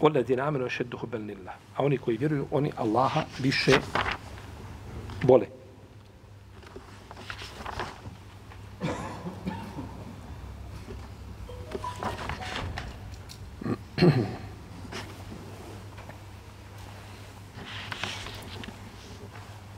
Oledi 0.00 0.36
namenu 0.36 0.68
šeddu 0.68 0.98
hubel. 0.98 1.20
A 1.76 1.84
oni 1.84 1.98
koji 1.98 2.16
vjeruju, 2.16 2.46
oni 2.50 2.72
Allaha 2.76 3.22
više 3.38 3.72
vole. 5.22 5.61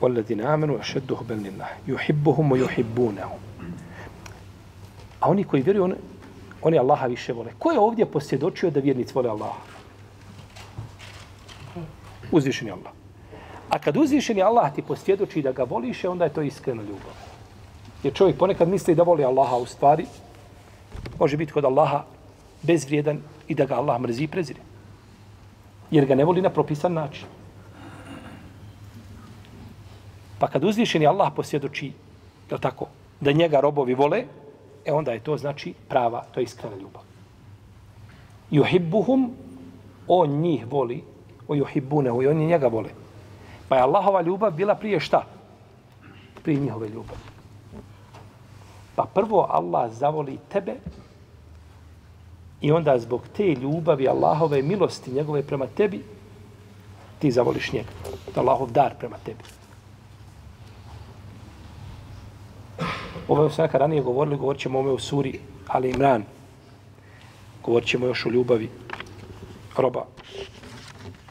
والذين 0.04 0.42
آمنوا 0.42 0.80
أشد 0.80 1.14
حبا 1.14 1.34
لله 1.34 1.70
يحبهم 1.88 2.52
ويحبونه 2.52 3.30
A 5.22 5.30
oni 5.30 5.44
koji 5.44 5.62
vjeruju, 5.62 5.84
oni, 5.84 5.96
oni 6.62 6.80
Allaha 6.80 7.06
više 7.06 7.34
vole. 7.34 7.52
Ko 7.60 7.72
je 7.72 7.80
ovdje 7.80 8.06
posvjedočio 8.06 8.70
da 8.70 8.80
vjernici 8.80 9.14
vole 9.16 9.30
Allaha? 9.30 9.60
Uzvišeni 12.32 12.72
Allah. 12.72 12.94
A 13.70 13.80
kad 13.80 13.98
uzvišeni 13.98 14.42
Allah 14.42 14.76
ti 14.76 14.82
posvjedoči 14.82 15.42
da 15.42 15.52
ga 15.52 15.64
voliš, 15.64 16.04
onda 16.04 16.24
je 16.24 16.34
to 16.34 16.42
iskrena 16.42 16.82
ljubav. 16.82 17.14
Jer 18.04 18.14
čovjek 18.14 18.38
ponekad 18.38 18.70
misli 18.70 18.96
da 18.96 19.04
voli 19.04 19.24
Allaha 19.24 19.56
u 19.56 19.66
stvari, 19.66 20.06
može 21.20 21.38
biti 21.38 21.52
kod 21.52 21.66
Allaha 21.66 22.04
bezvrijedan 22.62 23.20
i 23.48 23.56
da 23.56 23.66
ga 23.66 23.76
Allah 23.76 24.02
mrzi 24.02 24.24
i 24.24 24.28
prezire. 24.28 24.60
Jer 25.92 26.06
ga 26.06 26.16
ne 26.16 26.26
voli 26.26 26.42
na 26.42 26.50
propisan 26.50 26.94
način. 26.94 27.28
Pa 30.39 30.49
kad 30.49 30.65
uzvišeni 30.65 31.07
Allah 31.07 31.33
posvjedoči, 31.37 31.93
je 32.51 32.59
tako, 32.61 32.87
da 33.21 33.33
njega 33.33 33.61
robovi 33.61 33.95
vole, 33.95 34.25
e 34.85 34.93
onda 34.93 35.13
je 35.13 35.21
to 35.21 35.37
znači 35.37 35.75
prava, 35.89 36.25
to 36.35 36.41
je 36.41 36.45
iskrena 36.45 36.77
ljubav. 36.77 37.03
Juhibbuhum, 38.51 39.33
on 40.09 40.31
njih 40.31 40.67
voli, 40.71 41.05
o 41.49 41.55
juhibbunehu, 41.55 42.23
i 42.23 42.27
oni 42.27 42.47
njega 42.47 42.67
vole. 42.67 42.91
Pa 43.69 43.77
je 43.77 43.83
Allahova 43.83 44.23
ljubav 44.23 44.53
bila 44.53 44.75
prije 44.75 45.01
šta? 45.01 45.25
Prije 46.43 46.61
njihove 46.61 46.89
ljubavi. 46.89 47.21
Pa 48.95 49.05
prvo 49.15 49.47
Allah 49.51 49.93
zavoli 49.93 50.39
tebe 50.49 50.75
i 52.61 52.73
onda 52.73 52.99
zbog 52.99 53.23
te 53.37 53.55
ljubavi 53.55 54.09
Allahove 54.09 54.63
milosti 54.63 55.11
njegove 55.11 55.43
prema 55.43 55.67
tebi 55.67 56.05
ti 57.19 57.31
zavoliš 57.31 57.73
njega. 57.73 57.89
To 58.35 58.41
je 58.41 58.43
Allahov 58.43 58.71
dar 58.71 58.95
prema 58.99 59.17
tebi. 59.25 59.64
Ovo 63.28 63.44
je 63.44 63.50
sve 63.50 63.70
ranije 63.74 64.02
govorili, 64.02 64.38
govorit 64.38 64.62
ćemo 64.62 64.80
ome 64.80 64.92
u 64.92 65.00
suri 65.00 65.40
Ali 65.68 65.90
Imran. 65.90 66.24
Govorit 67.64 67.88
ćemo 67.88 68.06
još 68.06 68.26
o 68.26 68.30
ljubavi 68.30 68.70
roba 69.78 70.06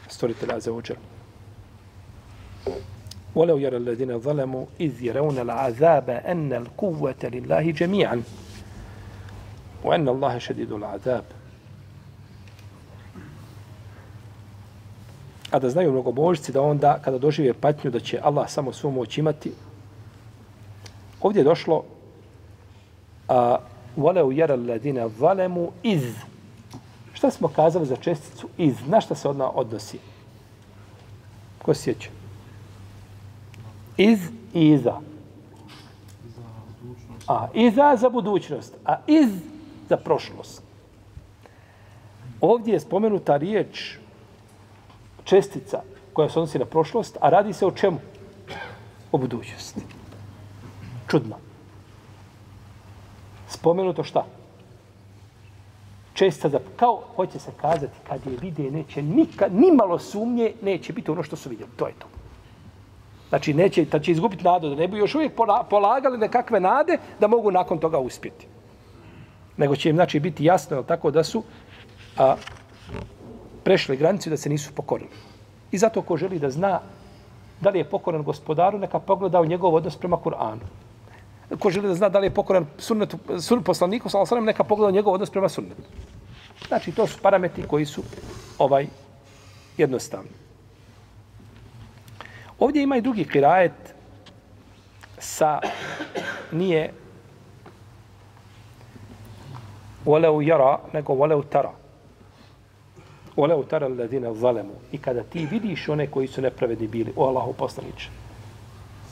stvoritelja 0.07 0.59
za 0.59 0.71
uđer. 0.71 0.95
ولو 3.35 3.57
يرى 3.57 3.77
الذين 3.77 4.19
ظلموا 4.19 4.65
إذ 4.79 5.03
يرون 5.03 5.37
العذاب 5.39 6.09
أن 6.09 6.53
القوة 6.53 7.21
لله 7.23 7.71
جميعا 7.71 8.23
وأن 9.83 10.09
الله 10.09 10.37
شديد 10.37 10.71
العذاب 10.71 11.23
a 15.51 15.59
da 15.59 15.69
znaju 15.69 15.91
mnogobožci 15.91 16.51
da 16.51 16.61
onda 16.61 16.99
kada 17.03 17.17
dožive 17.17 17.53
patnju 17.53 17.91
da 17.91 17.99
će 17.99 18.19
Allah 18.23 18.49
samo 18.49 18.73
svu 18.73 18.91
moć 18.91 19.17
imati. 19.17 19.51
Ovdje 21.24 21.40
je 21.40 21.44
došlo 21.44 21.84
a 23.28 23.58
voleu 23.96 24.32
jera 24.32 24.56
ladine 24.56 25.06
valemu 25.18 25.72
iz. 25.82 26.14
Šta 27.12 27.30
smo 27.30 27.48
kazali 27.48 27.86
za 27.86 27.96
česticu 27.96 28.48
iz? 28.58 28.76
Na 28.86 29.00
šta 29.00 29.14
se 29.14 29.28
odna 29.28 29.50
odnosi? 29.50 29.98
Ko 31.62 31.74
sjeća? 31.74 32.10
Iz 33.96 34.18
i 34.54 34.68
iza. 34.68 35.00
A, 37.28 37.48
iza 37.54 37.96
za 37.96 38.08
budućnost, 38.08 38.74
a 38.84 38.96
iz 39.06 39.28
za 39.88 39.96
prošlost. 39.96 40.62
Ovdje 42.40 42.72
je 42.72 42.80
spomenuta 42.80 43.36
riječ 43.36 43.98
čestica 45.24 45.82
koja 46.12 46.28
se 46.28 46.38
odnosi 46.38 46.58
na 46.58 46.64
prošlost, 46.64 47.16
a 47.20 47.28
radi 47.28 47.52
se 47.52 47.66
o 47.66 47.70
čemu? 47.70 47.98
O 49.12 49.18
budućnosti. 49.18 50.03
Čudno. 51.08 51.36
Spomenuto 53.48 54.04
šta? 54.04 54.24
Česta 56.14 56.48
za... 56.48 56.60
Kao, 56.76 57.02
hoće 57.16 57.38
se 57.38 57.50
kazati, 57.60 57.98
kad 58.08 58.26
je 58.26 58.36
vide, 58.40 58.70
neće 58.70 59.02
nikad, 59.02 59.54
ni 59.54 59.72
malo 59.72 59.98
sumnje, 59.98 60.52
neće 60.62 60.92
biti 60.92 61.10
ono 61.10 61.22
što 61.22 61.36
su 61.36 61.48
vidjeli. 61.48 61.72
To 61.76 61.86
je 61.86 61.94
to. 61.98 62.06
Znači, 63.28 63.54
neće, 63.54 63.84
da 63.84 63.98
će 63.98 64.12
izgubiti 64.12 64.44
nadu, 64.44 64.68
da 64.68 64.74
ne 64.74 64.88
bi 64.88 64.98
još 64.98 65.14
uvijek 65.14 65.32
polagali 65.70 66.18
nekakve 66.18 66.60
nade 66.60 66.98
da 67.20 67.26
mogu 67.26 67.50
nakon 67.50 67.78
toga 67.78 67.98
uspjeti. 67.98 68.46
Nego 69.56 69.76
će 69.76 69.90
im, 69.90 69.96
znači, 69.96 70.20
biti 70.20 70.44
jasno, 70.44 70.82
tako, 70.82 71.10
da 71.10 71.24
su 71.24 71.42
a, 72.18 72.36
prešli 73.64 73.96
granicu 73.96 74.30
da 74.30 74.36
se 74.36 74.48
nisu 74.48 74.72
pokorili. 74.74 75.10
I 75.72 75.78
zato 75.78 76.02
ko 76.02 76.16
želi 76.16 76.38
da 76.38 76.50
zna 76.50 76.80
da 77.60 77.70
li 77.70 77.78
je 77.78 77.90
pokoran 77.90 78.22
gospodaru, 78.22 78.78
neka 78.78 78.98
pogleda 78.98 79.40
u 79.40 79.46
njegov 79.46 79.74
odnos 79.74 79.96
prema 79.96 80.16
Kur'anu. 80.16 80.66
Ko 81.58 81.70
želi 81.70 81.88
da 81.88 81.94
zna 81.94 82.08
da 82.08 82.18
li 82.18 82.26
je 82.26 82.34
pokoran 82.34 82.66
sunnetu, 82.78 83.18
sun, 83.40 83.62
poslaniku, 83.62 84.08
sallam, 84.08 84.44
neka 84.44 84.64
pogleda 84.64 84.90
njegov 84.90 85.14
odnos 85.14 85.30
prema 85.30 85.48
sunnetu. 85.48 85.82
Znači, 86.68 86.92
to 86.92 87.06
su 87.06 87.18
parametri 87.22 87.62
koji 87.68 87.84
su 87.84 88.02
ovaj 88.58 88.86
jednostavni. 89.76 90.30
Ovdje 92.58 92.82
ima 92.82 92.96
i 92.96 93.00
drugi 93.00 93.24
kirajet 93.24 93.94
sa 95.18 95.60
nije 96.52 96.92
voleu 100.04 100.42
jara, 100.42 100.78
nego 100.92 101.14
voleu 101.14 101.42
tara. 101.42 101.72
Ole 103.36 103.66
tara 103.68 103.88
ladine 103.88 104.34
zalemu. 104.34 104.72
I 104.92 104.98
kada 104.98 105.22
ti 105.22 105.46
vidiš 105.50 105.88
one 105.88 106.06
koji 106.06 106.26
su 106.26 106.42
nepravedni 106.42 106.86
bili, 106.86 107.12
o 107.16 107.28
Allahu 107.28 107.52
poslaniče. 107.52 108.23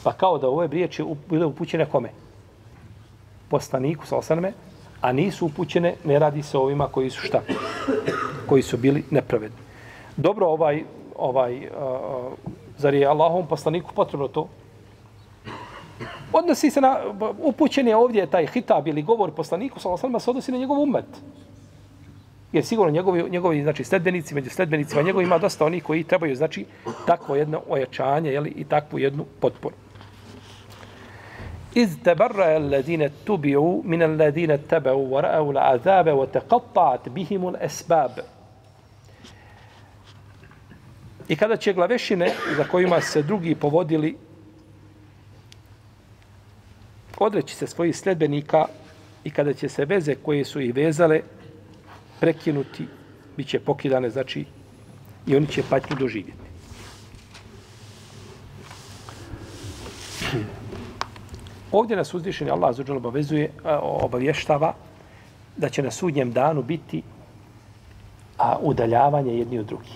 Pa 0.02 0.12
kao 0.12 0.38
da 0.38 0.48
ove 0.48 0.66
riječi 0.66 1.04
bile 1.30 1.46
upućene 1.46 1.86
kome? 1.86 2.08
Poslaniku, 3.48 4.06
sa 4.06 4.16
osaname, 4.16 4.52
a 5.00 5.12
nisu 5.12 5.46
upućene, 5.46 5.94
ne 6.04 6.18
radi 6.18 6.42
se 6.42 6.58
ovima 6.58 6.88
koji 6.88 7.10
su 7.10 7.20
šta? 7.20 7.40
Koji 8.48 8.62
su 8.62 8.76
bili 8.76 9.04
nepravedni. 9.10 9.58
Dobro, 10.16 10.46
ovaj, 10.46 10.84
ovaj, 11.16 11.58
uh, 11.58 11.72
zar 12.78 12.94
je 12.94 13.06
Allahom 13.06 13.46
poslaniku 13.46 13.94
potrebno 13.94 14.28
to? 14.28 14.48
Odnosi 16.32 16.70
se 16.70 16.80
na, 16.80 16.96
upućen 17.38 17.88
je 17.88 17.96
ovdje 17.96 18.26
taj 18.26 18.46
hitab 18.46 18.88
ili 18.88 19.02
govor 19.02 19.30
poslaniku, 19.30 19.80
sa 19.80 19.88
osaname, 19.88 20.20
se 20.20 20.30
odnosi 20.30 20.52
na 20.52 20.58
njegov 20.58 20.80
umet. 20.80 21.06
Jer 22.52 22.64
sigurno 22.64 22.92
njegovi, 22.92 23.30
njegovi 23.30 23.62
znači, 23.62 23.84
sledbenici, 23.84 24.34
među 24.34 24.50
sledbenicima 24.50 25.02
njegovi 25.02 25.24
ima 25.24 25.38
dosta 25.38 25.64
onih 25.64 25.84
koji 25.84 26.04
trebaju, 26.04 26.36
znači, 26.36 26.66
takvo 27.06 27.36
jedno 27.36 27.60
ojačanje 27.68 28.32
jeli, 28.32 28.50
i 28.50 28.64
takvu 28.64 28.98
jednu 28.98 29.24
potporu. 29.40 29.74
Iz 31.74 31.96
tabarra 32.04 32.44
alladine 32.44 33.10
tubi'u 33.24 33.82
min 33.84 34.02
alladine 34.02 34.58
taba'u 34.58 35.08
wa 35.10 35.22
ra'au 35.22 35.52
la'azabe 35.52 36.12
wa 36.12 36.26
teqatta'at 36.26 37.08
bihimu 37.08 37.50
l'esbab. 37.50 38.20
I 41.28 41.36
kada 41.36 41.56
će 41.56 41.72
glavešine 41.72 42.32
za 42.56 42.64
kojima 42.64 43.00
se 43.00 43.22
drugi 43.22 43.54
povodili 43.54 44.16
odreći 47.18 47.54
se 47.54 47.66
svojih 47.66 47.96
sledbenika 47.96 48.64
i 49.24 49.30
kada 49.30 49.52
će 49.52 49.68
se 49.68 49.84
veze 49.84 50.14
koje 50.14 50.44
su 50.44 50.60
ih 50.60 50.74
vezale 50.74 51.20
prekinuti, 52.20 52.86
bit 53.36 53.48
će 53.48 53.60
pokidane, 53.60 54.10
znači, 54.10 54.44
i 55.26 55.36
oni 55.36 55.46
će 55.46 55.62
patnju 55.70 55.96
doživjeti. 55.96 56.41
Ovdje 61.72 61.96
nas 61.96 62.14
uzvišeni 62.14 62.50
Allah 62.50 62.76
zađer 62.76 62.96
obavezuje, 62.96 63.50
obavještava 63.82 64.74
da 65.56 65.68
će 65.68 65.82
na 65.82 65.90
sudnjem 65.90 66.32
danu 66.32 66.62
biti 66.62 67.02
a, 68.38 68.56
udaljavanje 68.60 69.38
jedni 69.38 69.58
od 69.58 69.66
drugih. 69.66 69.92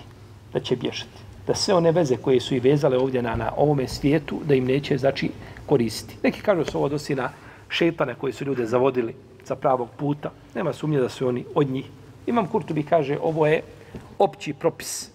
Da 0.52 0.60
će 0.60 0.76
bježati. 0.76 1.24
Da 1.46 1.54
sve 1.54 1.74
one 1.74 1.92
veze 1.92 2.16
koje 2.16 2.40
su 2.40 2.54
i 2.54 2.60
vezale 2.60 2.98
ovdje 2.98 3.22
na, 3.22 3.36
na 3.36 3.52
ovome 3.56 3.88
svijetu, 3.88 4.40
da 4.44 4.54
im 4.54 4.64
neće, 4.64 4.98
znači, 4.98 5.30
koristiti. 5.66 6.16
Neki 6.22 6.40
kažu 6.42 6.64
da 6.64 6.70
se 6.70 6.78
ovo 6.78 6.88
dosi 6.88 7.14
na 7.14 7.30
šetane 7.68 8.14
koji 8.14 8.32
su 8.32 8.44
ljude 8.44 8.66
zavodili 8.66 9.14
za 9.44 9.56
pravog 9.56 9.88
puta. 9.96 10.30
Nema 10.54 10.72
sumnje 10.72 11.00
da 11.00 11.08
su 11.08 11.28
oni 11.28 11.44
od 11.54 11.70
njih 11.70 11.86
Imam 12.26 12.46
Kurtubi 12.46 12.82
kaže, 12.82 13.18
ovo 13.22 13.46
je 13.46 13.62
opći 14.18 14.52
propis. 14.52 15.10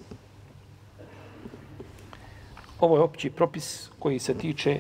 Ovo 2.80 2.98
je 2.98 3.04
opći 3.04 3.30
propis 3.30 3.90
koji 4.00 4.20
se 4.20 4.34
tiče 4.34 4.80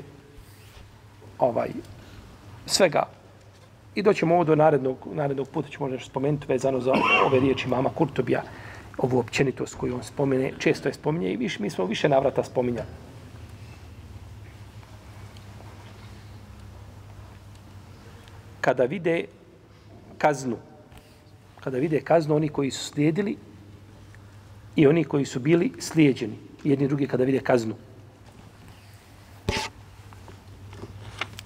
ovaj 1.41 1.69
svega. 2.65 3.03
I 3.95 4.01
doćemo 4.01 4.35
ovo 4.35 4.43
do 4.43 4.55
narednog, 4.55 4.97
narednog 5.13 5.49
puta, 5.49 5.69
ćemo 5.69 5.87
možda 5.87 6.05
spomenuti 6.05 6.47
vezano 6.47 6.79
za 6.79 6.93
ove 7.25 7.39
riječi 7.39 7.67
mama 7.67 7.89
Kurtobija, 7.89 8.43
ovu 8.97 9.19
općenitost 9.19 9.75
koju 9.75 9.95
on 9.95 10.03
spomene, 10.03 10.53
često 10.59 10.89
je 10.89 10.93
spominje 10.93 11.33
i 11.33 11.37
više, 11.37 11.63
mi 11.63 11.69
smo 11.69 11.85
više 11.85 12.09
navrata 12.09 12.43
spominjali. 12.43 12.87
Kada 18.61 18.85
vide 18.85 19.25
kaznu, 20.17 20.57
kada 21.63 21.77
vide 21.77 21.99
kaznu 22.01 22.35
oni 22.35 22.49
koji 22.49 22.71
su 22.71 22.83
slijedili 22.85 23.37
i 24.75 24.87
oni 24.87 25.03
koji 25.03 25.25
su 25.25 25.39
bili 25.39 25.71
slijeđeni. 25.79 26.35
Jedni 26.63 26.87
drugi 26.87 27.07
kada 27.07 27.23
vide 27.23 27.39
kaznu. 27.39 27.75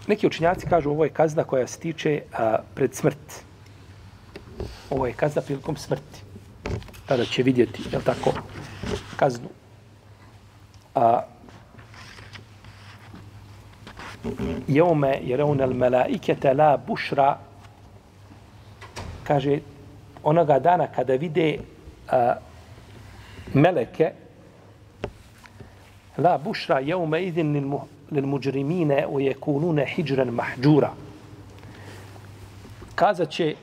Neki 0.08 0.28
učinjaci 0.28 0.68
kažu 0.68 0.90
ovo 0.90 1.04
je 1.04 1.10
kazna 1.10 1.44
koja 1.44 1.68
se 1.68 1.80
tiče 1.80 2.22
a, 2.34 2.58
pred 2.76 2.96
smrt. 2.96 3.44
Ovo 4.90 5.08
je 5.08 5.14
kazna 5.14 5.42
prilikom 5.42 5.78
smrti. 5.78 6.22
Tada 7.06 7.26
će 7.26 7.44
vidjeti, 7.44 7.84
je 7.92 8.00
tako, 8.06 8.34
kaznu. 9.16 9.50
A, 10.96 11.22
jeume 14.68 15.20
jer 15.24 15.42
on 15.42 15.62
el 15.62 15.74
melaikete 15.74 16.54
la 16.54 16.78
bušra 16.88 17.38
kaže 19.24 19.60
onoga 20.24 20.60
dana 20.60 20.88
kada 20.88 21.16
vide 21.16 21.58
a, 22.10 22.36
meleke 23.54 24.12
la 26.18 26.38
bušra 26.38 26.80
jeume 26.80 27.24
idin 27.24 27.54
lil, 27.54 27.80
mu, 28.10 28.16
lil 28.16 28.26
muđrimine 28.26 29.08
u 29.08 29.20
jekunune 29.20 29.86
hijđren 29.86 30.30
mahđura 30.30 30.92
kazat 32.96 33.30
će 33.30 33.56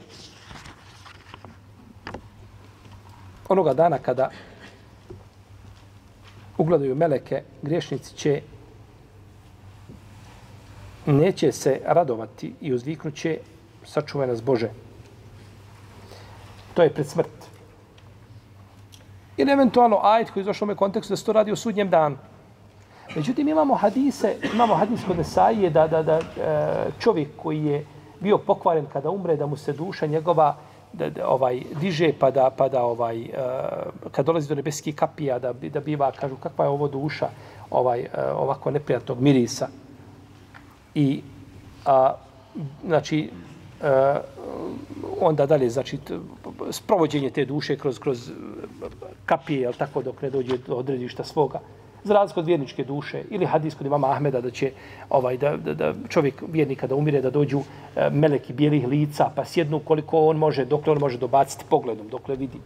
onoga 3.49 3.75
dana 3.75 3.99
kada 3.99 4.31
ugledaju 6.59 6.95
meleke 6.95 7.43
griješnici 7.63 8.15
će 8.15 8.43
neće 11.07 11.53
se 11.53 11.81
radovati 11.85 12.55
i 12.61 12.73
uzviknuće 12.73 13.39
sačuvaj 13.85 14.29
nas 14.29 14.43
Bože 14.43 14.69
To 16.75 16.83
je 16.83 16.93
pred 16.95 17.07
smrt. 17.07 17.29
Ili 19.37 19.53
eventualno 19.53 20.01
ajet 20.03 20.31
koji 20.31 20.43
je 20.43 20.45
došao 20.45 20.69
u 20.73 20.77
kontekstu 20.77 21.13
da 21.13 21.17
se 21.17 21.25
to 21.25 21.33
radi 21.33 21.53
o 21.53 21.57
sudnjem 21.57 21.91
danu. 21.91 22.17
Međutim, 23.17 23.49
imamo 23.49 23.75
hadise, 23.75 24.37
imamo 24.55 24.75
hadis 24.75 25.01
kod 25.07 25.17
Nesaije 25.17 25.71
da, 25.71 25.89
da, 25.89 26.03
da 26.03 26.19
e, 26.19 26.91
čovjek 26.99 27.29
koji 27.37 27.65
je 27.65 27.87
bio 28.21 28.39
pokvaren 28.39 28.87
kada 28.93 29.11
umre, 29.11 29.37
da 29.37 29.47
mu 29.47 29.57
se 29.57 29.73
duša 29.73 30.07
njegova 30.07 30.57
da, 30.93 31.11
da 31.11 31.29
ovaj 31.29 31.63
diže 31.81 32.13
pa 32.19 32.31
da 32.31 32.51
pa 32.57 32.69
da 32.69 32.83
ovaj 32.83 33.21
uh, 33.21 34.11
kad 34.11 34.27
dolazi 34.27 34.49
do 34.49 34.55
nebeskih 34.55 34.95
kapija 34.95 35.39
da 35.39 35.53
da 35.53 35.81
biva 35.81 36.13
kažu 36.13 36.37
kakva 36.37 36.65
je 36.65 36.69
ovo 36.69 36.89
duša 36.89 37.29
ovaj 37.71 38.01
uh, 38.01 38.09
ovako 38.37 38.71
neprijatnog 38.71 39.21
mirisa? 39.21 39.69
I 40.95 41.23
a 41.85 42.15
znači 42.87 43.31
uh, 43.81 43.87
onda 45.21 45.47
dalje 45.47 45.71
znači 45.71 45.99
sprovođenje 46.71 47.31
te 47.31 47.45
duše 47.45 47.77
kroz 47.77 47.99
kroz 47.99 48.31
kapije 49.27 49.67
al 49.67 49.73
tako 49.73 50.03
dok 50.03 50.23
ne 50.23 50.31
dođe 50.31 50.59
do 50.59 50.77
odredišta 50.77 51.25
svoga 51.25 51.61
za 52.05 52.15
razliku 52.15 52.41
od 52.41 52.47
vjerničke 52.47 52.85
duše 52.85 53.23
ili 53.31 53.47
hadis 53.47 53.75
kod 53.75 53.87
imama 53.87 54.11
Ahmeda 54.11 54.41
da 54.41 54.51
će 54.51 54.73
ovaj 55.11 55.37
da, 55.37 55.57
da, 55.57 55.75
da 55.75 55.95
čovjek 56.09 56.43
vjernika 56.49 56.87
da 56.87 56.95
umire 56.95 57.21
da 57.21 57.31
dođu 57.31 57.61
e, 57.97 58.11
meleki 58.11 58.53
bijelih 58.53 58.87
lica 58.89 59.31
pa 59.37 59.45
sjednu 59.45 59.79
koliko 59.79 60.21
on 60.21 60.37
može 60.37 60.65
dokle 60.65 60.93
on 60.93 60.99
može 60.99 61.19
dobaciti 61.19 61.65
pogledom 61.69 62.09
dokle 62.09 62.37
vidi. 62.37 62.59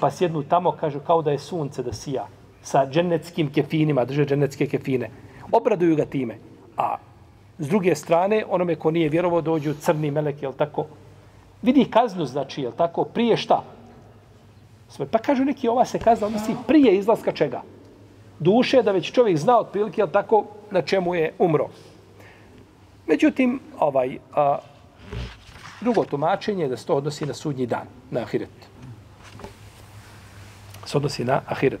Pa 0.00 0.10
sjednu 0.10 0.42
tamo 0.42 0.72
kažu 0.72 1.00
kao 1.00 1.22
da 1.22 1.30
je 1.30 1.38
sunce 1.38 1.82
da 1.82 1.92
sija 1.92 2.26
sa 2.62 2.86
dženeckim 2.90 3.52
kefinima 3.52 4.04
drže 4.04 4.24
dženecke 4.26 4.66
kefine. 4.66 5.10
Obraduju 5.52 5.96
ga 5.96 6.04
time. 6.04 6.38
A 6.76 6.96
s 7.58 7.68
druge 7.68 7.94
strane 7.94 8.44
onome 8.48 8.74
ko 8.74 8.90
nije 8.90 9.08
vjerovao 9.08 9.40
dođu 9.40 9.74
crni 9.74 10.10
meleki 10.10 10.44
jel 10.44 10.52
tako? 10.52 10.86
Vidi 11.62 11.84
kaznu 11.84 12.24
znači 12.24 12.62
jel 12.62 12.72
tako? 12.72 13.04
Prije 13.04 13.36
šta? 13.36 13.62
Pa 15.10 15.18
kažu 15.18 15.44
neki 15.44 15.68
ova 15.68 15.84
se 15.84 15.98
kazna 15.98 16.26
odnosi 16.26 16.54
prije 16.66 16.96
izlaska 16.96 17.32
čega? 17.32 17.62
Duše, 18.38 18.82
da 18.82 18.92
već 18.92 19.12
čovjek 19.12 19.36
zna 19.36 19.58
otprilike, 19.58 20.00
jel 20.00 20.08
tako, 20.08 20.44
na 20.70 20.82
čemu 20.82 21.14
je 21.14 21.32
umro. 21.38 21.68
Međutim, 23.06 23.60
ovaj, 23.78 24.18
a, 24.34 24.58
drugo 25.80 26.04
tumačenje 26.04 26.64
je 26.64 26.68
da 26.68 26.76
se 26.76 26.86
to 26.86 26.94
odnosi 26.94 27.26
na 27.26 27.34
sudnji 27.34 27.66
dan, 27.66 27.86
na 28.10 28.20
ahiret. 28.20 28.68
Se 30.84 30.96
odnosi 30.96 31.24
na 31.24 31.40
ahiret. 31.46 31.80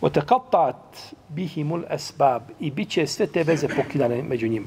Otekatat 0.00 0.98
bihimul 1.28 1.82
esbab 1.90 2.42
i 2.60 2.70
bit 2.70 2.88
će 2.88 3.06
sve 3.06 3.26
te 3.26 3.42
veze 3.42 3.68
pokidane 3.68 4.22
među 4.22 4.48
njima. 4.48 4.66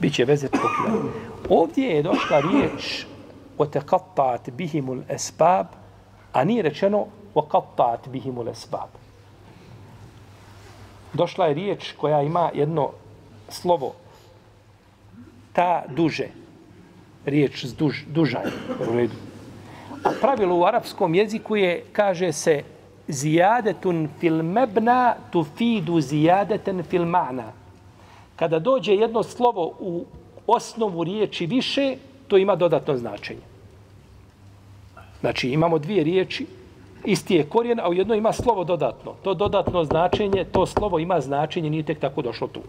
Biće 0.00 0.24
veze 0.24 0.48
pokidane. 0.48 1.10
Ovdje 1.48 1.88
je 1.88 2.02
došla 2.02 2.40
riječ 2.40 3.06
otekatat 3.58 4.50
bihimul 4.50 5.02
esbab, 5.08 5.66
a 6.32 6.44
nije 6.44 6.62
rečeno 6.62 7.06
وَقَطَّعَتْ 7.35 8.09
بِهِمُ 8.09 8.41
الْأَسْبَابِ 8.41 8.89
Došla 11.13 11.45
je 11.45 11.53
riječ 11.53 11.91
koja 11.91 12.21
ima 12.21 12.51
jedno 12.53 12.89
slovo 13.49 13.93
ta 15.53 15.83
duže. 15.89 16.27
Riječ 17.25 17.65
s 17.65 17.73
duž, 17.73 18.03
dužaj. 18.07 18.45
U 18.89 18.93
redu. 18.93 19.15
A 20.03 20.09
pravilo 20.21 20.57
u 20.57 20.63
arapskom 20.63 21.15
jeziku 21.15 21.55
je, 21.55 21.83
kaže 21.91 22.31
se, 22.31 22.63
zijadetun 23.07 24.07
fil 24.19 24.43
mebna 24.43 25.15
tu 25.31 25.43
fidu 25.43 26.01
zijadeten 26.01 26.83
fil 26.83 27.03
ma'na. 27.05 27.51
Kada 28.35 28.59
dođe 28.59 28.95
jedno 28.95 29.23
slovo 29.23 29.73
u 29.79 30.05
osnovu 30.47 31.03
riječi 31.03 31.45
više, 31.45 31.95
to 32.27 32.37
ima 32.37 32.55
dodatno 32.55 32.97
značenje. 32.97 33.41
Znači, 35.19 35.49
imamo 35.49 35.79
dvije 35.79 36.03
riječi, 36.03 36.45
isti 37.04 37.34
je 37.34 37.44
korijen, 37.44 37.80
a 37.80 37.88
u 37.88 37.94
jedno 37.94 38.14
ima 38.14 38.32
slovo 38.32 38.64
dodatno. 38.64 39.12
To 39.22 39.34
dodatno 39.34 39.84
značenje, 39.84 40.44
to 40.44 40.66
slovo 40.66 40.98
ima 40.98 41.20
značenje, 41.20 41.70
nije 41.70 41.82
tek 41.82 42.00
tako 42.00 42.22
došlo 42.22 42.48
tu. 42.48 42.60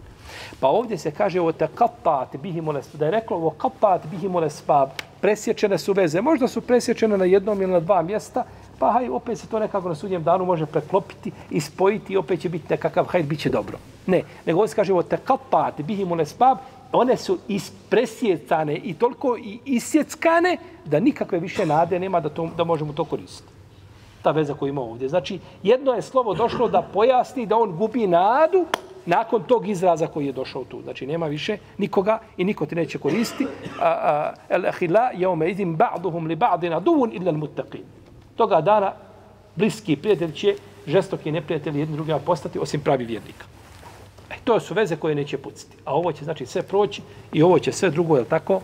Pa 0.60 0.68
ovdje 0.68 0.98
se 0.98 1.10
kaže 1.10 1.40
o 1.40 1.52
te 1.52 1.68
kapat 1.74 2.36
bihimule 2.36 2.80
da 2.92 3.04
je 3.04 3.10
reklo 3.10 3.36
o 3.36 3.50
kapat 3.50 4.06
bihimule 4.06 4.50
spab, 4.50 4.88
presječene 5.20 5.78
su 5.78 5.92
veze. 5.92 6.20
Možda 6.20 6.48
su 6.48 6.60
presječene 6.60 7.18
na 7.18 7.24
jednom 7.24 7.62
ili 7.62 7.72
na 7.72 7.80
dva 7.80 8.02
mjesta, 8.02 8.44
pa 8.78 8.92
haj, 8.92 9.08
opet 9.08 9.38
se 9.38 9.48
to 9.48 9.58
nekako 9.58 9.88
na 9.88 9.94
sudnjem 9.94 10.22
danu 10.22 10.44
može 10.44 10.66
preklopiti 10.66 11.32
i 11.50 11.60
spojiti 11.60 12.12
i 12.12 12.16
opet 12.16 12.40
će 12.40 12.48
biti 12.48 12.66
nekakav 12.70 13.04
hajt, 13.04 13.26
bit 13.26 13.40
će 13.40 13.50
dobro. 13.50 13.78
Ne, 14.06 14.22
nego 14.46 14.58
ovdje 14.58 14.68
se 14.68 14.76
kaže 14.76 14.94
o 14.94 15.02
te 15.02 15.16
kapat 15.16 15.80
bihimule 15.80 16.26
spab, 16.26 16.58
one 16.92 17.16
su 17.16 17.38
ispresjecane 17.48 18.76
i 18.76 18.94
toliko 18.94 19.36
i 19.36 19.58
isjeckane 19.64 20.56
da 20.84 21.00
nikakve 21.00 21.38
više 21.38 21.66
nade 21.66 21.98
nema 21.98 22.20
da, 22.20 22.28
to, 22.28 22.48
da 22.56 22.64
možemo 22.64 22.92
to 22.92 23.04
koristiti 23.04 23.55
ta 24.26 24.32
veza 24.34 24.54
koju 24.54 24.68
ima 24.68 24.82
ovdje. 24.82 25.08
Znači, 25.08 25.38
jedno 25.62 25.92
je 25.94 26.02
slovo 26.02 26.34
došlo 26.34 26.68
da 26.68 26.82
pojasni 26.82 27.46
da 27.46 27.56
on 27.56 27.76
gubi 27.78 28.06
nadu 28.06 28.64
nakon 29.06 29.42
tog 29.46 29.68
izraza 29.68 30.06
koji 30.06 30.26
je 30.26 30.32
došao 30.32 30.64
tu. 30.64 30.80
Znači, 30.82 31.06
nema 31.06 31.26
više 31.26 31.58
nikoga 31.78 32.18
i 32.36 32.44
niko 32.44 32.66
ti 32.66 32.74
neće 32.74 32.98
koristiti. 32.98 33.46
El 34.48 34.66
ahila 34.66 35.10
jeume 35.14 35.50
idim 35.50 35.76
ba'duhum 35.78 36.26
li 36.26 36.36
ba'dina 36.36 36.80
duvun 36.80 37.12
illa 37.14 37.32
muttaqin. 37.32 37.84
Toga 38.36 38.60
dana 38.60 38.92
bliski 39.56 39.96
prijatelj 39.96 40.32
će 40.32 40.56
žestoki 40.86 41.32
neprijatelji 41.32 41.80
jedni 41.80 41.96
drugima 41.96 42.18
postati 42.18 42.58
osim 42.58 42.80
pravi 42.80 43.04
vjernika. 43.04 43.46
E, 44.30 44.34
to 44.44 44.60
su 44.60 44.74
veze 44.74 44.96
koje 44.96 45.14
neće 45.14 45.38
puciti. 45.38 45.76
A 45.84 45.94
ovo 45.94 46.12
će 46.12 46.24
znači 46.24 46.46
sve 46.46 46.62
proći 46.62 47.02
i 47.32 47.42
ovo 47.42 47.58
će 47.58 47.72
sve 47.72 47.90
drugo, 47.90 48.16
je 48.16 48.24
tako? 48.24 48.60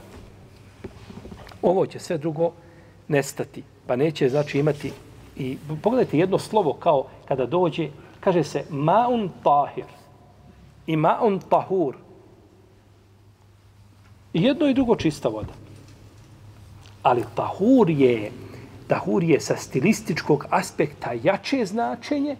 Ovo 1.62 1.86
će 1.86 1.98
sve 1.98 2.18
drugo 2.18 2.50
nestati. 3.08 3.62
Pa 3.86 3.96
neće 3.96 4.28
znači 4.28 4.58
imati 4.58 4.92
I 5.36 5.58
pogledajte 5.82 6.18
jedno 6.18 6.38
slovo 6.38 6.72
kao 6.72 7.04
kada 7.24 7.46
dođe, 7.46 7.88
kaže 8.20 8.44
se 8.44 8.64
maun 8.70 9.30
tahir 9.42 9.84
i 10.86 10.96
maun 10.96 11.40
tahur. 11.48 11.96
I 14.32 14.42
jedno 14.42 14.66
i 14.66 14.74
drugo 14.74 14.96
čista 14.96 15.28
voda. 15.28 15.52
Ali 17.02 17.24
tahur 17.34 17.90
je, 17.90 18.32
tahur 18.88 19.24
je 19.24 19.40
sa 19.40 19.56
stilističkog 19.56 20.46
aspekta 20.50 21.12
jače 21.22 21.66
značenje 21.66 22.36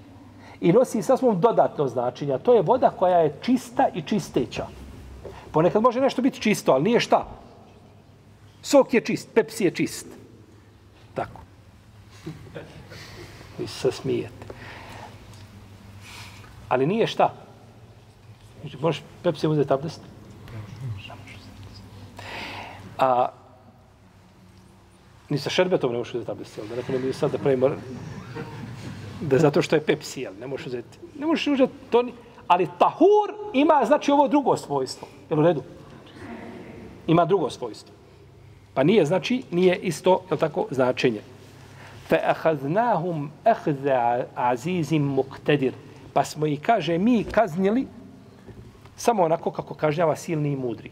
i 0.61 0.73
nosi 0.73 1.03
sa 1.03 1.17
svom 1.17 1.41
dodatno 1.41 1.89
značenje. 1.89 2.39
To 2.39 2.55
je 2.55 2.63
voda 2.63 2.91
koja 2.91 3.19
je 3.19 3.37
čista 3.43 3.89
i 3.95 4.03
čisteća. 4.03 4.67
Ponekad 5.53 5.83
može 5.83 6.01
nešto 6.01 6.23
biti 6.23 6.41
čisto, 6.41 6.73
ali 6.73 6.85
nije 6.85 7.01
šta. 7.01 7.27
Sok 8.63 8.95
je 8.95 9.01
čist, 9.01 9.29
pepsi 9.35 9.65
je 9.65 9.71
čist. 9.71 10.07
Tako 11.15 11.43
vi 13.63 13.69
se 13.69 13.93
smijete. 13.93 14.47
Ali 16.69 16.87
nije 16.87 17.07
šta. 17.07 17.35
Znači, 18.61 18.77
možeš 18.81 19.03
Pepsi 19.23 19.47
uzeti 19.47 19.73
abdest? 19.73 20.01
A 22.99 23.29
ni 25.29 25.39
sa 25.39 25.51
šerbetom 25.51 25.93
ne 25.93 25.99
možeš 25.99 26.15
uzeti 26.15 26.31
abdest. 26.31 26.59
Da 26.59 26.93
ne 26.93 26.99
bi 26.99 27.13
sad 27.13 27.31
da 27.33 27.39
pravimo 27.39 27.71
da 29.21 29.39
zato 29.39 29.63
što 29.63 29.77
je 29.77 29.87
Pepsi, 29.87 30.21
jel? 30.21 30.33
ne 30.41 30.47
možeš 30.47 30.67
uzeti. 30.67 30.99
Ne 31.19 31.27
možeš 31.27 31.47
uzeti 31.47 31.73
to 31.91 32.03
ni... 32.03 32.13
Ali 32.47 32.69
tahur 32.79 33.35
ima, 33.53 33.85
znači, 33.87 34.11
ovo 34.11 34.29
drugo 34.29 34.57
svojstvo. 34.57 35.09
Jel 35.31 35.41
u 35.41 35.43
redu? 35.43 35.63
Ima 37.07 37.25
drugo 37.25 37.51
svojstvo. 37.51 37.95
Pa 38.75 38.83
nije, 38.83 39.07
znači, 39.07 39.43
nije 39.51 39.77
isto, 39.77 40.23
jel 40.31 40.39
tako, 40.39 40.67
značenje 40.71 41.21
فَأَخَذْنَاهُمْ 42.12 43.30
أَخْذَ 43.48 43.90
عَزِيزٍ 44.36 44.94
مُقْتَدِرٍ 44.94 45.72
Pa 46.14 46.24
smo 46.24 46.46
i 46.48 46.58
kaže, 46.58 46.98
mi 46.98 47.24
kaznili 47.24 47.88
samo 48.96 49.24
onako 49.24 49.52
kako 49.52 49.74
kažnjava 49.74 50.16
silni 50.16 50.52
i 50.52 50.56
mudri. 50.56 50.92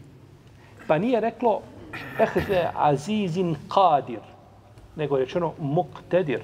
Pa 0.86 0.98
nije 0.98 1.20
reklo 1.20 1.60
ehze 2.20 2.68
azizin 2.74 3.56
qadir, 3.68 4.20
nego 4.96 5.16
je 5.16 5.24
rečeno 5.24 5.52
muqtedir 5.60 6.40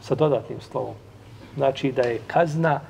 sa 0.00 0.14
dodatnim 0.14 0.60
slovom. 0.60 0.94
Znači 1.56 1.92
da 1.92 2.02
je 2.02 2.20
kazna 2.26 2.80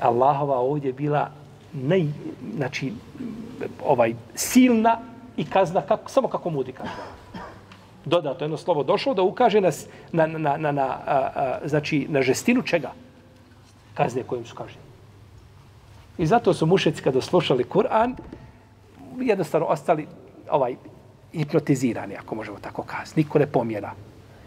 Allahova 0.00 0.58
ovdje 0.58 0.92
bila 0.92 1.30
naj, 1.72 2.06
znači, 2.56 2.92
ovaj, 3.84 4.14
silna 4.34 4.98
i 5.36 5.44
kazna 5.44 5.80
kako, 5.80 6.10
samo 6.10 6.28
kako 6.28 6.50
mudi 6.50 6.72
kažnjava 6.72 7.17
dodato 8.05 8.43
jedno 8.43 8.57
slovo 8.57 8.83
došlo 8.83 9.13
da 9.13 9.21
ukaže 9.21 9.61
na, 9.61 9.71
na, 10.11 10.27
na, 10.27 10.57
na, 10.57 10.71
na, 10.71 10.85
a, 10.85 11.29
a, 11.35 11.59
znači, 11.67 12.05
na 12.09 12.21
žestinu 12.21 12.61
čega? 12.61 12.91
Kazne 13.93 14.23
kojim 14.23 14.45
su 14.45 14.55
kažnjeni. 14.55 14.89
I 16.17 16.25
zato 16.25 16.53
su 16.53 16.65
mušeci 16.65 17.01
kada 17.01 17.21
slušali 17.21 17.63
Kur'an 17.63 18.15
jednostavno 19.19 19.67
ostali 19.67 20.07
ovaj 20.51 20.75
hipnotizirani, 21.33 22.15
ako 22.15 22.35
možemo 22.35 22.57
tako 22.59 22.83
kazati. 22.83 23.19
Niko 23.19 23.39
ne 23.39 23.47
pomjera. 23.47 23.91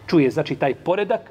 Čuje, 0.07 0.31
znači, 0.31 0.57
taj 0.57 0.75
poredak 0.75 1.31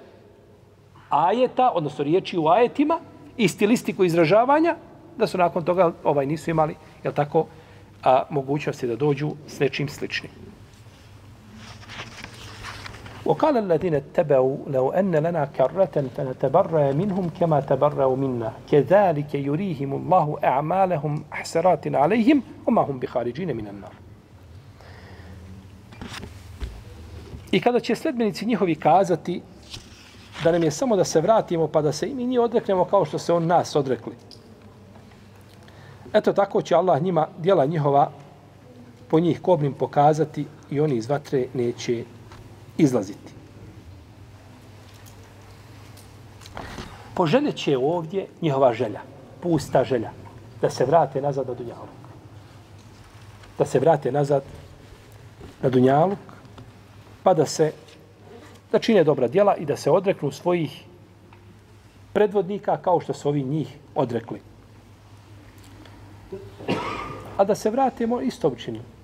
ajeta, 1.09 1.71
odnosno 1.73 2.03
riječi 2.03 2.37
u 2.37 2.47
ajetima 2.47 2.99
i 3.37 3.47
stilistiku 3.47 4.03
izražavanja, 4.03 4.75
da 5.17 5.27
su 5.27 5.37
nakon 5.37 5.63
toga 5.63 5.91
ovaj 6.03 6.25
nisu 6.25 6.49
imali, 6.49 6.75
jel 7.03 7.13
tako, 7.13 7.45
a, 8.03 8.23
mogućnosti 8.29 8.87
da 8.87 8.95
dođu 8.95 9.31
s 9.47 9.59
nečim 9.59 9.89
sličnim. 9.89 10.31
وقال 13.30 13.56
الذين 13.56 13.94
اتبعوا 13.94 14.56
لو 14.66 14.90
أن 14.90 15.16
لنا 15.16 15.44
كرة 15.44 16.04
فنتبرأ 16.16 16.92
منهم 16.92 17.30
كما 17.40 17.60
تبرأوا 17.60 18.16
منا 18.16 18.52
كذلك 18.70 19.34
يريهم 19.34 19.94
الله 19.94 20.38
أعمالهم 20.44 21.24
حسرات 21.30 21.94
عليهم 21.94 22.42
وما 22.66 22.82
هم 22.82 22.98
بخارجين 22.98 23.56
من 23.56 23.68
النار 23.68 23.92
I 27.52 27.60
kada 27.60 27.80
će 27.80 27.94
sledbenici 27.94 28.46
njihovi 28.46 28.74
kazati 28.74 29.42
da 30.44 30.52
nam 30.52 30.62
je 30.62 30.70
samo 30.70 30.96
da 30.96 31.04
se 31.04 31.20
vratimo 31.20 31.68
pa 31.68 31.82
da 31.82 31.92
se 31.92 32.06
i 32.06 32.14
mi 32.14 32.26
njih 32.26 32.40
odreknemo 32.40 32.84
kao 32.84 33.04
što 33.04 33.18
se 33.18 33.32
on 33.32 33.46
nas 33.46 33.76
odrekli. 33.76 34.12
Eto 36.12 36.32
tako 36.32 36.62
će 36.62 36.74
Allah 36.74 37.02
njima, 37.02 37.26
dijela 37.38 37.64
njihova, 37.64 38.10
po 39.08 39.20
njih 39.20 39.40
kobnim 39.42 39.72
pokazati 39.72 40.46
i 40.70 40.80
oni 40.80 40.96
iz 40.96 41.08
vatre 41.08 41.46
neće 41.54 42.04
izlaziti. 42.81 43.33
Poželjeće 47.13 47.57
će 47.57 47.77
ovdje 47.77 48.27
njihova 48.41 48.73
želja, 48.73 49.01
pusta 49.41 49.83
želja, 49.83 50.11
da 50.61 50.69
se 50.69 50.85
vrate 50.85 51.21
nazad 51.21 51.47
na 51.47 51.53
Dunjaluk. 51.53 52.01
Da 53.57 53.65
se 53.65 53.79
vrate 53.79 54.11
nazad 54.11 54.43
na 55.61 55.69
Dunjaluk, 55.69 56.19
pa 57.23 57.33
da 57.33 57.45
se 57.45 57.71
da 58.71 58.79
čine 58.79 59.03
dobra 59.03 59.27
djela 59.27 59.55
i 59.55 59.65
da 59.65 59.77
se 59.77 59.91
odreknu 59.91 60.31
svojih 60.31 60.83
predvodnika 62.13 62.77
kao 62.77 62.99
što 62.99 63.13
su 63.13 63.29
ovi 63.29 63.43
njih 63.43 63.77
odrekli. 63.95 64.41
A 67.37 67.43
da 67.43 67.55
se 67.55 67.69
vratimo 67.69 68.21
isto 68.21 68.49
učinili. 68.49 69.00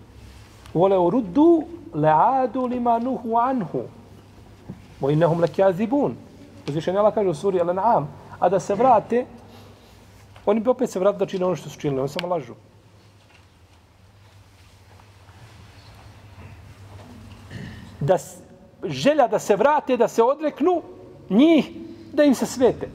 وَلَوْ 0.75 1.09
رُدُّوا 1.09 1.61
لَعَادُوا 1.95 2.67
لِمَا 2.67 2.99
نُهُوا 2.99 3.39
عَنْهُ 3.41 3.87
anhu. 5.01 5.41
لَكَاذِبُونَ 5.41 6.13
Uzvišenje 6.67 6.99
Allah 6.99 7.13
kaže 7.13 7.29
u 7.29 7.33
suri 7.33 7.59
Al-An'am. 7.59 8.07
A 8.39 8.49
da 8.49 8.59
se 8.59 8.75
vrate, 8.75 9.25
oni 10.45 10.59
bi 10.59 10.69
opet 10.69 10.89
se 10.89 10.99
vratili 10.99 11.19
da 11.19 11.25
čine 11.25 11.45
ono 11.45 11.55
što 11.55 11.69
su 11.69 11.79
činili. 11.79 11.99
Oni 11.99 12.09
samo 12.09 12.27
lažu. 12.27 12.53
Da 17.99 18.17
želja 18.83 19.27
da 19.27 19.39
se 19.39 19.55
vrate, 19.55 19.97
da 19.97 20.07
se 20.07 20.23
odreknu 20.23 20.81
njih, 21.29 21.71
da 22.13 22.23
im 22.23 22.35
se 22.35 22.45
svete. 22.45 22.89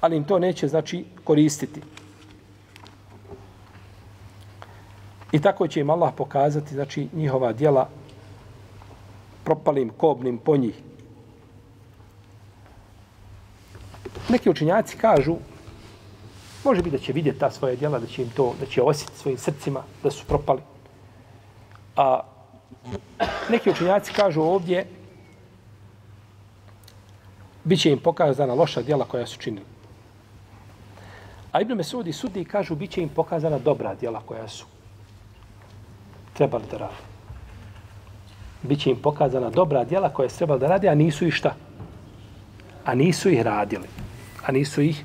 Ali 0.00 0.16
im 0.16 0.24
to 0.24 0.38
neće, 0.38 0.68
znači, 0.68 1.04
koristiti. 1.24 1.82
I 5.32 5.40
tako 5.40 5.68
će 5.68 5.80
im 5.80 5.90
Allah 5.90 6.14
pokazati, 6.16 6.74
znači, 6.74 7.08
njihova 7.12 7.52
dijela 7.52 7.88
propalim, 9.44 9.90
kobnim 9.96 10.38
po 10.38 10.56
njih. 10.56 10.74
Neki 14.28 14.50
učinjaci 14.50 14.96
kažu, 14.96 15.36
može 16.64 16.82
biti 16.82 16.96
da 16.96 17.02
će 17.02 17.12
vidjeti 17.12 17.38
ta 17.38 17.50
svoja 17.50 17.76
djela, 17.76 17.98
da 17.98 18.06
će 18.06 18.22
im 18.22 18.30
to, 18.30 18.54
da 18.60 18.66
će 18.66 18.82
osjetiti 18.82 19.18
svojim 19.18 19.38
srcima 19.38 19.82
da 20.02 20.10
su 20.10 20.24
propali. 20.26 20.60
A 21.96 22.20
neki 23.50 23.70
učinjaci 23.70 24.12
kažu 24.12 24.42
ovdje, 24.42 24.86
bit 27.64 27.80
će 27.80 27.90
im 27.90 27.98
pokazana 27.98 28.54
loša 28.54 28.82
djela 28.82 29.04
koja 29.04 29.26
su 29.26 29.38
činili. 29.38 29.66
A 31.52 31.60
Ibn 31.60 31.72
Mesudi 31.74 32.12
sudi 32.12 32.44
kažu, 32.44 32.74
bit 32.74 32.90
će 32.90 33.02
im 33.02 33.08
pokazana 33.08 33.58
dobra 33.58 33.94
djela 33.94 34.20
koja 34.26 34.48
su 34.48 34.66
trebali 36.36 36.64
da 36.70 36.78
rade. 36.78 37.02
Biće 38.62 38.90
im 38.90 38.96
pokazana 38.96 39.50
dobra 39.50 39.84
djela 39.84 40.08
koje 40.08 40.30
su 40.30 40.38
trebali 40.38 40.60
da 40.60 40.68
radi, 40.68 40.88
a 40.88 40.94
nisu 40.94 41.26
ih 41.26 41.34
šta? 41.34 41.54
A 42.84 42.94
nisu 42.94 43.30
ih 43.30 43.42
radili. 43.42 43.88
A 44.46 44.52
nisu 44.52 44.82
ih 44.82 45.04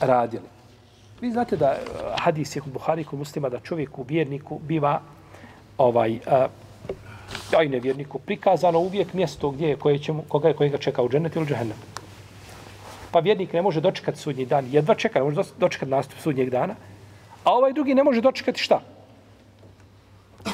radili. 0.00 0.48
Vi 1.20 1.30
znate 1.30 1.56
da 1.56 1.72
eh, 1.72 1.78
hadis 2.18 2.56
je 2.56 2.60
kod 2.60 2.72
Buhari 2.72 3.04
kod 3.04 3.18
muslima 3.18 3.48
da 3.48 3.60
čovjek 3.60 3.98
u 3.98 4.04
vjerniku 4.08 4.58
biva 4.58 5.00
ovaj 5.78 6.18
a, 6.26 6.46
eh, 7.52 7.56
aj 7.58 7.68
nevjerniku 7.68 8.18
prikazano 8.18 8.78
uvijek 8.78 9.12
mjesto 9.12 9.50
gdje 9.50 9.68
je 9.68 9.76
koje 9.76 9.98
ćemo 9.98 10.24
koga 10.28 10.48
je 10.48 10.54
kojega 10.54 10.78
čeka 10.78 11.02
u 11.02 11.08
džennet 11.08 11.36
ili 11.36 11.46
džehennem. 11.46 11.76
Pa 13.10 13.20
vjernik 13.20 13.52
ne 13.52 13.62
može 13.62 13.80
dočekati 13.80 14.18
sudnji 14.18 14.46
dan, 14.46 14.66
jedva 14.70 14.94
čeka, 14.94 15.18
ne 15.18 15.24
može 15.24 15.42
dočekati 15.58 15.90
nastup 15.90 16.18
sudnjeg 16.18 16.50
dana, 16.50 16.74
a 17.44 17.52
ovaj 17.52 17.72
drugi 17.72 17.94
ne 17.94 18.04
može 18.04 18.20
dočekati 18.20 18.60
šta? 18.60 18.80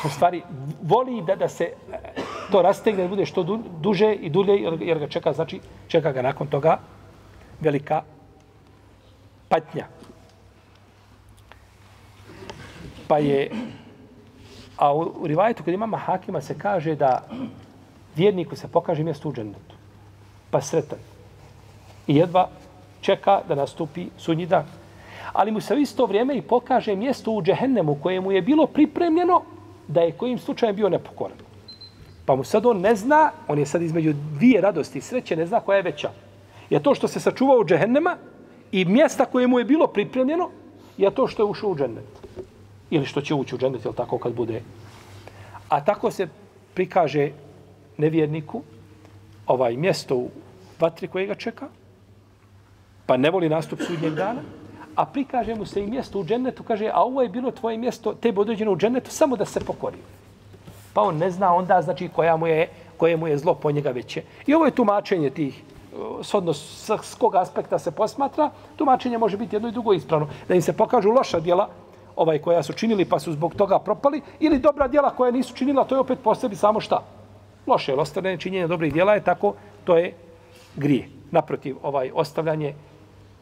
U 0.05 0.09
stvari 0.09 0.42
voli 0.83 1.22
da 1.22 1.37
da 1.37 1.48
se 1.48 1.72
to 2.50 2.62
rastegne, 2.62 3.03
da 3.03 3.09
bude 3.09 3.26
što 3.26 3.42
duže 3.81 4.12
i 4.14 4.31
dulje, 4.31 4.57
jer 4.81 4.98
ga 4.98 5.09
čeka, 5.09 5.33
znači, 5.33 5.61
čeka 5.88 6.12
ga 6.12 6.22
nakon 6.22 6.46
toga 6.46 6.79
velika 7.61 8.03
patnja. 9.48 9.87
Pa 13.09 13.18
je, 13.18 13.50
a 14.76 14.94
u, 14.94 15.00
u 15.00 15.26
rivajetu 15.26 15.64
kod 15.64 15.74
imama 15.74 15.96
Hakima 15.96 16.40
se 16.40 16.59
kaže 16.59 16.94
da 16.94 17.22
vjerniku 18.16 18.57
se 18.57 18.68
pokaže 18.68 19.05
mjesto 19.05 19.29
u 19.29 19.33
džennetu. 19.33 19.74
Pa 20.50 20.61
sretan. 20.61 20.98
I 22.07 22.16
jedva 22.16 22.48
čeka 23.00 23.40
da 23.48 23.55
nastupi 23.55 24.09
sunji 24.18 24.46
dan. 24.46 24.66
Ali 25.33 25.50
mu 25.50 25.61
se 25.61 25.74
u 25.74 25.79
isto 25.79 26.07
vrijeme 26.07 26.37
i 26.37 26.42
pokaže 26.42 26.96
mjesto 26.96 27.31
u 27.31 27.42
džehennemu 27.42 27.98
koje 28.03 28.20
mu 28.20 28.33
je 28.33 28.42
bilo 28.42 28.66
pripremljeno 28.66 29.42
da 29.90 30.00
je 30.00 30.12
kojim 30.12 30.38
slučajem 30.38 30.76
bio 30.76 30.88
nepokoran. 30.88 31.38
Pa 32.24 32.37
mu 32.37 32.44
sad 32.44 32.66
on 32.66 32.81
ne 32.81 32.94
zna, 32.94 33.33
on 33.48 33.59
je 33.59 33.66
sad 33.66 33.83
između 33.83 34.12
dvije 34.12 34.61
radosti 34.61 34.98
i 34.98 35.03
sreće, 35.03 35.37
ne 35.37 35.46
zna 35.46 35.61
koja 35.61 35.76
je 35.76 35.83
veća. 35.83 36.11
Je 36.70 36.83
to 36.83 36.94
što 36.94 37.09
se 37.09 37.20
sačuvao 37.20 37.59
u 37.59 37.64
džehennema 37.64 38.16
i 38.72 38.85
mjesta 38.85 39.24
koje 39.24 39.46
mu 39.46 39.59
je 39.59 39.64
bilo 39.64 39.87
pripremljeno, 39.87 40.50
je 40.98 41.11
to 41.11 41.26
što 41.26 41.42
je 41.42 41.46
ušao 41.46 41.70
u 41.70 41.76
džennet. 41.76 42.05
Ili 42.90 43.07
što 43.07 43.20
će 43.20 43.35
ući 43.35 43.55
u 43.55 43.59
džennet, 43.59 43.85
ili 43.85 43.94
tako 43.94 44.18
kad 44.18 44.33
bude. 44.35 44.62
A 45.68 45.85
tako 45.85 46.11
se 46.11 46.29
prikaže 46.74 47.31
nevjerniku 47.98 48.62
ovaj 49.46 49.76
mjesto 49.76 50.16
u 50.16 50.31
vatri 50.81 51.09
koje 51.09 51.26
ga 51.26 51.35
čeka, 51.35 51.68
pa 53.07 53.16
ne 53.16 53.31
voli 53.31 53.48
nastup 53.48 53.81
sudnjeg 53.83 54.14
dana, 54.14 54.40
a 55.00 55.06
prikaže 55.06 55.54
mu 55.54 55.66
se 55.66 55.80
i 55.80 55.86
mjesto 55.86 56.20
u 56.20 56.24
džennetu, 56.24 56.62
kaže, 56.62 56.90
a 56.92 57.00
ovo 57.02 57.22
je 57.22 57.28
bilo 57.28 57.50
tvoje 57.50 57.78
mjesto, 57.78 58.12
tebe 58.14 58.40
određeno 58.40 58.72
u 58.72 58.76
džennetu, 58.76 59.10
samo 59.10 59.36
da 59.36 59.44
se 59.44 59.60
pokorio. 59.60 60.02
Pa 60.92 61.02
on 61.02 61.16
ne 61.16 61.30
zna 61.30 61.54
onda, 61.54 61.82
znači, 61.82 62.08
koja 62.08 62.36
mu 62.36 62.46
je, 62.46 62.68
koje 62.96 63.16
mu 63.16 63.28
je 63.28 63.38
zlo 63.38 63.54
po 63.54 63.70
njega 63.70 63.90
veće. 63.90 64.22
I 64.46 64.54
ovo 64.54 64.66
je 64.66 64.74
tumačenje 64.76 65.30
tih, 65.30 65.62
shodno 66.22 66.52
s, 66.52 66.90
s 67.02 67.14
kog 67.14 67.34
aspekta 67.34 67.78
se 67.78 67.90
posmatra, 67.90 68.50
tumačenje 68.76 69.18
može 69.18 69.36
biti 69.36 69.56
jedno 69.56 69.68
i 69.68 69.72
drugo 69.72 69.92
ispravno. 69.92 70.28
Da 70.48 70.54
im 70.54 70.62
se 70.62 70.76
pokažu 70.76 71.10
loša 71.10 71.40
djela, 71.40 71.68
ovaj 72.16 72.38
koja 72.38 72.62
su 72.62 72.72
činili 72.72 73.04
pa 73.04 73.18
su 73.18 73.32
zbog 73.32 73.54
toga 73.54 73.78
propali, 73.78 74.20
ili 74.40 74.58
dobra 74.58 74.88
djela 74.88 75.10
koja 75.16 75.32
nisu 75.32 75.54
činila, 75.54 75.84
to 75.84 75.94
je 75.94 76.00
opet 76.00 76.18
posebi 76.24 76.56
samo 76.56 76.80
šta? 76.80 77.00
Loše, 77.66 77.92
jer 77.92 78.00
ostavljanje 78.00 78.38
činjenja 78.38 78.66
dobrih 78.66 78.92
djela 78.92 79.14
je 79.14 79.24
tako, 79.24 79.54
to 79.84 79.96
je 79.96 80.12
grije. 80.76 81.08
Naprotiv, 81.30 81.76
ovaj 81.82 82.10
ostavljanje 82.14 82.74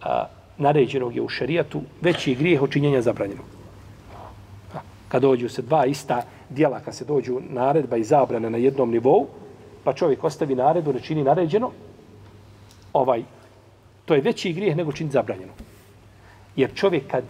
a, 0.02 0.37
naređenog 0.58 1.16
je 1.16 1.22
u 1.22 1.28
šerijatu 1.28 1.82
veći 2.00 2.34
grijeh 2.34 2.62
od 2.62 2.70
činjenja 2.70 3.02
zabranjenog. 3.02 3.44
Kad 5.08 5.22
dođu 5.22 5.48
se 5.48 5.62
dva 5.62 5.86
ista 5.86 6.22
dijela, 6.48 6.80
kad 6.80 6.94
se 6.94 7.04
dođu 7.04 7.40
naredba 7.50 7.96
i 7.96 8.04
zabrane 8.04 8.50
na 8.50 8.58
jednom 8.58 8.90
nivou, 8.90 9.26
pa 9.84 9.92
čovjek 9.92 10.24
ostavi 10.24 10.54
naredbu, 10.54 10.92
ne 10.92 11.00
čini 11.00 11.24
naređeno, 11.24 11.70
ovaj, 12.92 13.22
to 14.04 14.14
je 14.14 14.20
veći 14.20 14.52
grijeh 14.52 14.76
nego 14.76 14.92
čini 14.92 15.10
zabranjeno. 15.10 15.52
Jer 16.56 16.74
čovjek 16.74 17.10
kad, 17.10 17.24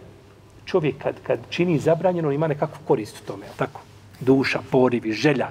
čovjek 0.65 0.99
kad, 1.03 1.15
kad 1.23 1.39
čini 1.51 1.79
zabranjeno, 1.79 2.33
ima 2.33 2.47
nekakvu 2.47 2.79
korist 2.87 3.21
u 3.21 3.27
tome, 3.27 3.47
tako? 3.57 3.81
Duša, 4.21 4.61
porivi, 4.71 5.13
želja. 5.13 5.51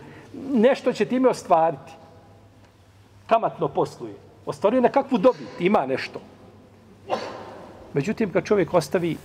Nešto 0.54 0.94
će 0.94 1.06
time 1.06 1.30
ostvariti. 1.30 1.92
Kamatno 3.28 3.68
posluje. 3.68 4.16
Ostvaruje 4.46 4.82
nekakvu 4.82 5.18
dobit, 5.18 5.48
ima 5.60 5.86
nešto. 5.86 6.20
Međutim, 7.98 8.32
kad 8.32 8.44
čovjek 8.46 8.74
ostavi 8.74 9.18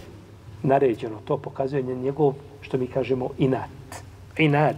naređeno, 0.62 1.20
to 1.24 1.37
pokazuje 1.37 1.82
njegov, 1.82 2.35
što 2.61 2.78
mi 2.78 2.87
kažemo, 2.87 3.30
inat. 3.38 4.00
Inat. 4.38 4.76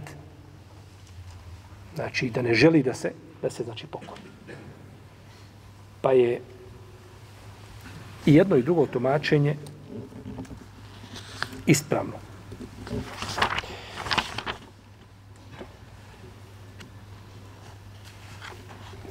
Znači, 1.95 2.29
da 2.29 2.41
ne 2.41 2.53
želi 2.53 2.83
da 2.83 2.93
se, 2.93 3.11
da 3.41 3.49
se 3.49 3.63
znači, 3.63 3.87
pokori. 3.87 4.21
Pa 6.01 6.11
je 6.11 6.41
i 8.25 8.35
jedno 8.35 8.55
i 8.55 8.63
drugo 8.63 8.85
tumačenje 8.85 9.55
ispravno. 11.65 12.19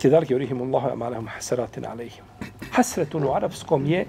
Kedalike 0.03 0.35
urihimullahu 0.35 0.88
amalahum 0.88 1.27
hasaratin 1.27 1.87
alaihim. 1.87 2.25
Hasretun 2.73 3.25
u 3.25 3.33
arapskom 3.33 3.87
je 3.87 4.07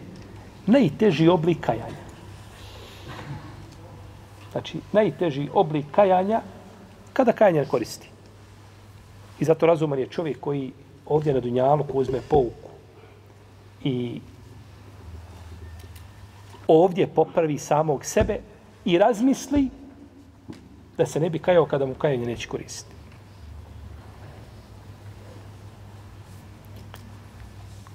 najteži 0.66 1.28
oblik 1.28 1.60
kajanja. 1.60 2.06
Znači, 4.52 4.80
najteži 4.92 5.50
oblik 5.54 5.86
kajanja 5.92 6.42
kada 7.14 7.32
kajanje 7.32 7.66
koristi. 7.66 8.10
I 9.40 9.46
zato 9.46 9.66
razuman 9.66 10.00
je 10.00 10.08
čovjek 10.08 10.40
koji 10.40 10.72
ovdje 11.06 11.34
na 11.34 11.40
Dunjalu 11.40 11.86
uzme 11.94 12.22
pouku 12.30 12.70
i 13.84 14.22
ovdje 16.68 17.08
popravi 17.08 17.58
samog 17.58 18.06
sebe 18.06 18.40
i 18.86 18.98
razmisli 18.98 19.70
da 20.98 21.06
se 21.06 21.20
ne 21.20 21.30
bi 21.30 21.40
kajao 21.40 21.66
kada 21.66 21.86
mu 21.86 21.94
kajanje 21.94 22.26
neće 22.26 22.48
koristiti. 22.48 22.95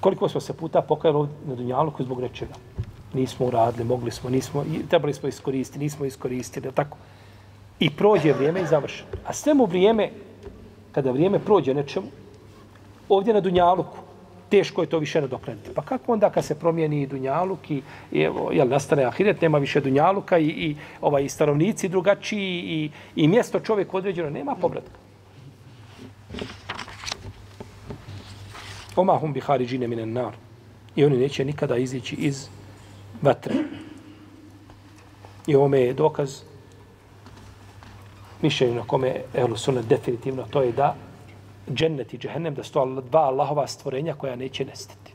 Koliko 0.01 0.29
smo 0.29 0.41
se 0.41 0.53
puta 0.53 0.83
pokajali 0.83 1.19
ovdje 1.19 1.35
na 1.47 1.55
Dunjaluku 1.55 2.03
zbog 2.03 2.21
nečega? 2.21 2.55
Nismo 3.15 3.47
uradili, 3.47 3.85
mogli 3.85 4.11
smo, 4.11 4.31
nismo, 4.31 4.65
trebali 4.89 5.15
smo 5.15 5.29
iskoristiti, 5.29 5.79
nismo 5.79 6.07
iskoristili, 6.07 6.73
tako. 6.73 6.97
I 7.79 7.91
prođe 7.91 8.33
vrijeme 8.33 8.63
i 8.63 8.67
završi. 8.67 9.05
A 9.27 9.33
sve 9.33 9.55
mu 9.55 9.65
vrijeme, 9.65 10.11
kada 10.93 11.11
vrijeme 11.11 11.39
prođe 11.39 11.75
nečemu, 11.75 12.07
ovdje 13.09 13.35
na 13.35 13.41
Dunjaluku, 13.41 13.99
teško 14.51 14.83
je 14.83 14.89
to 14.89 14.99
više 14.99 15.21
nadoknaditi. 15.21 15.71
Pa 15.75 15.83
kako 15.83 16.13
onda 16.13 16.31
kad 16.31 16.45
se 16.45 16.59
promijeni 16.59 17.07
Dunjaluk 17.07 17.71
i, 17.71 17.83
i 18.13 18.21
evo, 18.21 18.51
jel, 18.53 18.69
nastane 18.69 19.05
Ahiret, 19.05 19.41
nema 19.41 19.59
više 19.59 19.81
Dunjaluka 19.81 20.39
i, 20.39 20.47
i 20.47 20.77
ovaj, 21.01 21.29
stanovnici 21.29 21.89
drugačiji 21.89 22.63
i, 22.67 22.91
i 23.17 23.29
mjesto 23.29 23.61
čovjek 23.61 23.95
određeno, 23.95 24.31
nema 24.31 24.55
povratka. 24.55 24.99
Oma 28.97 29.19
hum 29.19 29.33
bi 29.33 29.41
hariđine 29.41 29.89
minen 29.89 30.13
nar. 30.13 30.35
I 30.97 31.05
oni 31.05 31.17
neće 31.17 31.45
nikada 31.45 31.77
izići 31.77 32.17
iz 32.17 32.49
vatre. 33.23 33.55
I 35.47 35.55
ovome 35.55 35.81
je 35.81 35.93
dokaz 35.93 36.43
mišljenju 38.43 38.75
na 38.75 38.83
kome 38.87 39.23
Ehlu 39.35 39.57
Sunnet 39.57 39.87
definitivno 39.87 40.47
to 40.51 40.63
je 40.63 40.73
da 40.73 40.95
džennet 41.71 42.15
i 42.15 42.19
džehennem 42.19 42.55
da 42.55 42.65
su 42.65 43.03
dva 43.11 43.21
Allahova 43.21 43.67
stvorenja 43.67 44.15
koja 44.15 44.37
neće 44.37 44.65
nestati. 44.65 45.13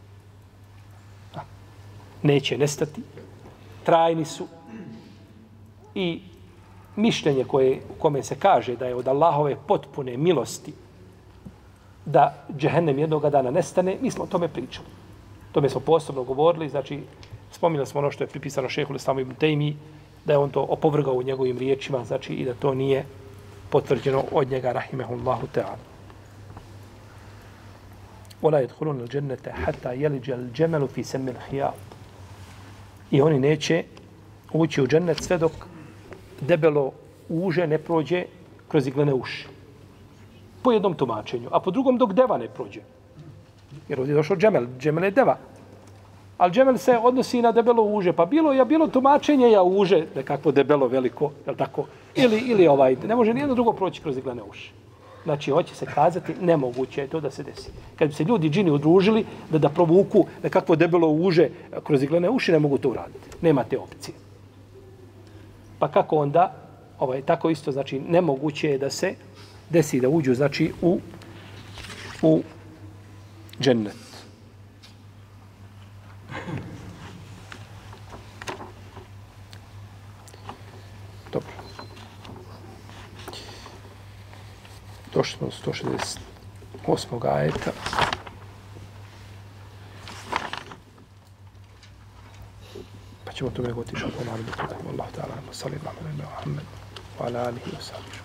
A, 1.36 1.40
Neće 2.24 2.58
nestati. 2.58 3.02
Trajni 3.84 4.26
su. 4.26 4.48
I 5.96 6.22
mišljenje 6.96 7.44
koje, 7.44 7.82
u 7.90 8.00
kome 8.00 8.24
se 8.24 8.36
kaže 8.36 8.76
da 8.76 8.86
je 8.86 8.96
od 8.96 9.08
Allahove 9.08 9.56
potpune 9.68 10.18
milosti 10.18 10.74
da 12.06 12.46
džehennem 12.58 13.00
jednoga 13.00 13.30
dana 13.30 13.52
nestane, 13.52 13.98
mi 14.02 14.12
smo 14.12 14.24
o 14.24 14.28
tome 14.28 14.48
pričali. 14.48 14.88
Tome 15.52 15.70
smo 15.70 15.80
posebno 15.80 16.24
govorili, 16.24 16.70
znači 16.70 17.00
spominjali 17.52 17.88
smo 17.88 18.00
ono 18.00 18.12
što 18.12 18.24
je 18.24 18.28
pripisano 18.28 18.70
šehu 18.70 18.96
Islamu 18.96 19.20
ibn 19.20 19.36
Tejmi, 19.36 19.76
da 20.26 20.34
je 20.34 20.38
on 20.38 20.50
to 20.50 20.62
opovrgao 20.62 21.14
u 21.14 21.24
njegovim 21.24 21.58
riječima, 21.58 22.06
znači 22.06 22.34
i 22.34 22.46
da 22.46 22.54
to 22.54 22.74
nije 22.74 23.06
potvrđeno 23.70 24.24
od 24.32 24.50
njega, 24.50 24.72
rahimehullahu 24.72 25.48
ta'ala. 25.56 25.78
Ola 28.42 28.60
jedhulun 28.60 29.00
il 29.00 29.08
džennete 29.08 29.52
hata 29.52 29.92
jeliđe 29.92 30.34
al 30.34 30.50
džemelu 30.54 30.88
fi 30.88 31.04
semil 31.04 31.36
hijab. 31.50 31.74
I 33.12 33.22
oni 33.22 33.40
neće 33.40 33.84
ući 34.54 34.82
u 34.82 34.88
džennet 34.88 35.24
sve 35.24 35.38
dok 35.38 35.52
debelo 36.42 36.92
uže 37.30 37.68
ne 37.68 37.78
prođe 37.78 38.26
kroz 38.68 38.88
iglene 38.88 39.14
uši 39.14 39.55
po 40.66 40.72
jednom 40.74 40.94
tumačenju, 40.98 41.50
a 41.52 41.60
po 41.62 41.72
drugom 41.72 41.98
dok 42.02 42.14
deva 42.18 42.38
ne 42.42 42.48
prođe. 42.50 42.82
Jer 43.90 44.00
ovdje 44.00 44.14
je 44.14 44.18
došao 44.18 44.38
džemel, 44.38 44.66
džemel 44.80 45.04
je 45.04 45.12
deva. 45.12 45.38
Ali 46.38 46.54
džemel 46.54 46.78
se 46.78 46.98
odnosi 46.98 47.42
na 47.42 47.52
debelo 47.52 47.84
uže, 47.84 48.14
pa 48.14 48.26
bilo 48.26 48.54
je 48.54 48.66
bilo 48.66 48.88
tumačenje 48.88 49.52
ja 49.52 49.62
uže, 49.64 50.08
nekako 50.16 50.52
debelo 50.52 50.88
veliko, 50.88 51.30
je 51.46 51.56
tako? 51.56 51.86
Ili, 52.16 52.40
ili 52.50 52.68
ovaj, 52.68 52.98
ne 53.06 53.16
može 53.16 53.34
nijedno 53.34 53.56
drugo 53.56 53.74
proći 53.74 54.02
kroz 54.02 54.18
iglene 54.18 54.42
uši. 54.50 54.72
Znači, 55.24 55.52
hoće 55.52 55.76
se 55.76 55.86
kazati, 55.86 56.34
nemoguće 56.42 57.02
je 57.02 57.08
to 57.08 57.20
da 57.20 57.32
se 57.32 57.44
desi. 57.44 57.70
Kad 57.96 58.08
bi 58.08 58.14
se 58.14 58.24
ljudi 58.24 58.50
džini 58.50 58.72
udružili, 58.72 59.26
da 59.50 59.58
da 59.58 59.70
provuku 59.70 60.26
nekakvo 60.44 60.76
debelo 60.76 61.10
uže 61.10 61.50
kroz 61.84 62.04
iglene 62.04 62.30
uši, 62.30 62.52
ne 62.52 62.60
mogu 62.60 62.78
to 62.78 62.90
uraditi. 62.90 63.38
Nema 63.42 63.64
te 63.64 63.78
opcije. 63.78 64.16
Pa 65.80 65.88
kako 65.88 66.18
onda, 66.18 66.54
ovaj, 67.00 67.22
tako 67.22 67.50
isto, 67.50 67.72
znači, 67.72 68.00
nemoguće 68.00 68.70
je 68.70 68.78
da 68.78 68.90
se 68.90 69.16
desi 69.70 70.00
da 70.00 70.10
uđu, 70.10 70.36
znači, 70.36 70.74
u, 70.82 71.00
u 72.22 72.44
džennet. 73.60 73.96
Dobro. 81.32 81.50
Došli 85.14 85.38
smo 85.38 85.48
do 85.48 85.72
168. 86.92 87.36
ajeta. 87.36 87.72
Pa 93.26 93.32
ćemo 93.32 93.50
tome 93.50 93.74
gotišati 93.74 94.12
što 94.12 94.24
naravno. 94.24 94.46
Allah 94.92 95.08
ta'ala, 95.16 95.36
sallallahu 95.52 95.98
alaihi 96.02 96.22
wa 96.22 96.44
sallam, 96.44 96.60
wa 97.20 97.28
ala 97.28 97.48
alihi 97.48 97.72
wa 97.72 97.82
sallam. 97.82 98.25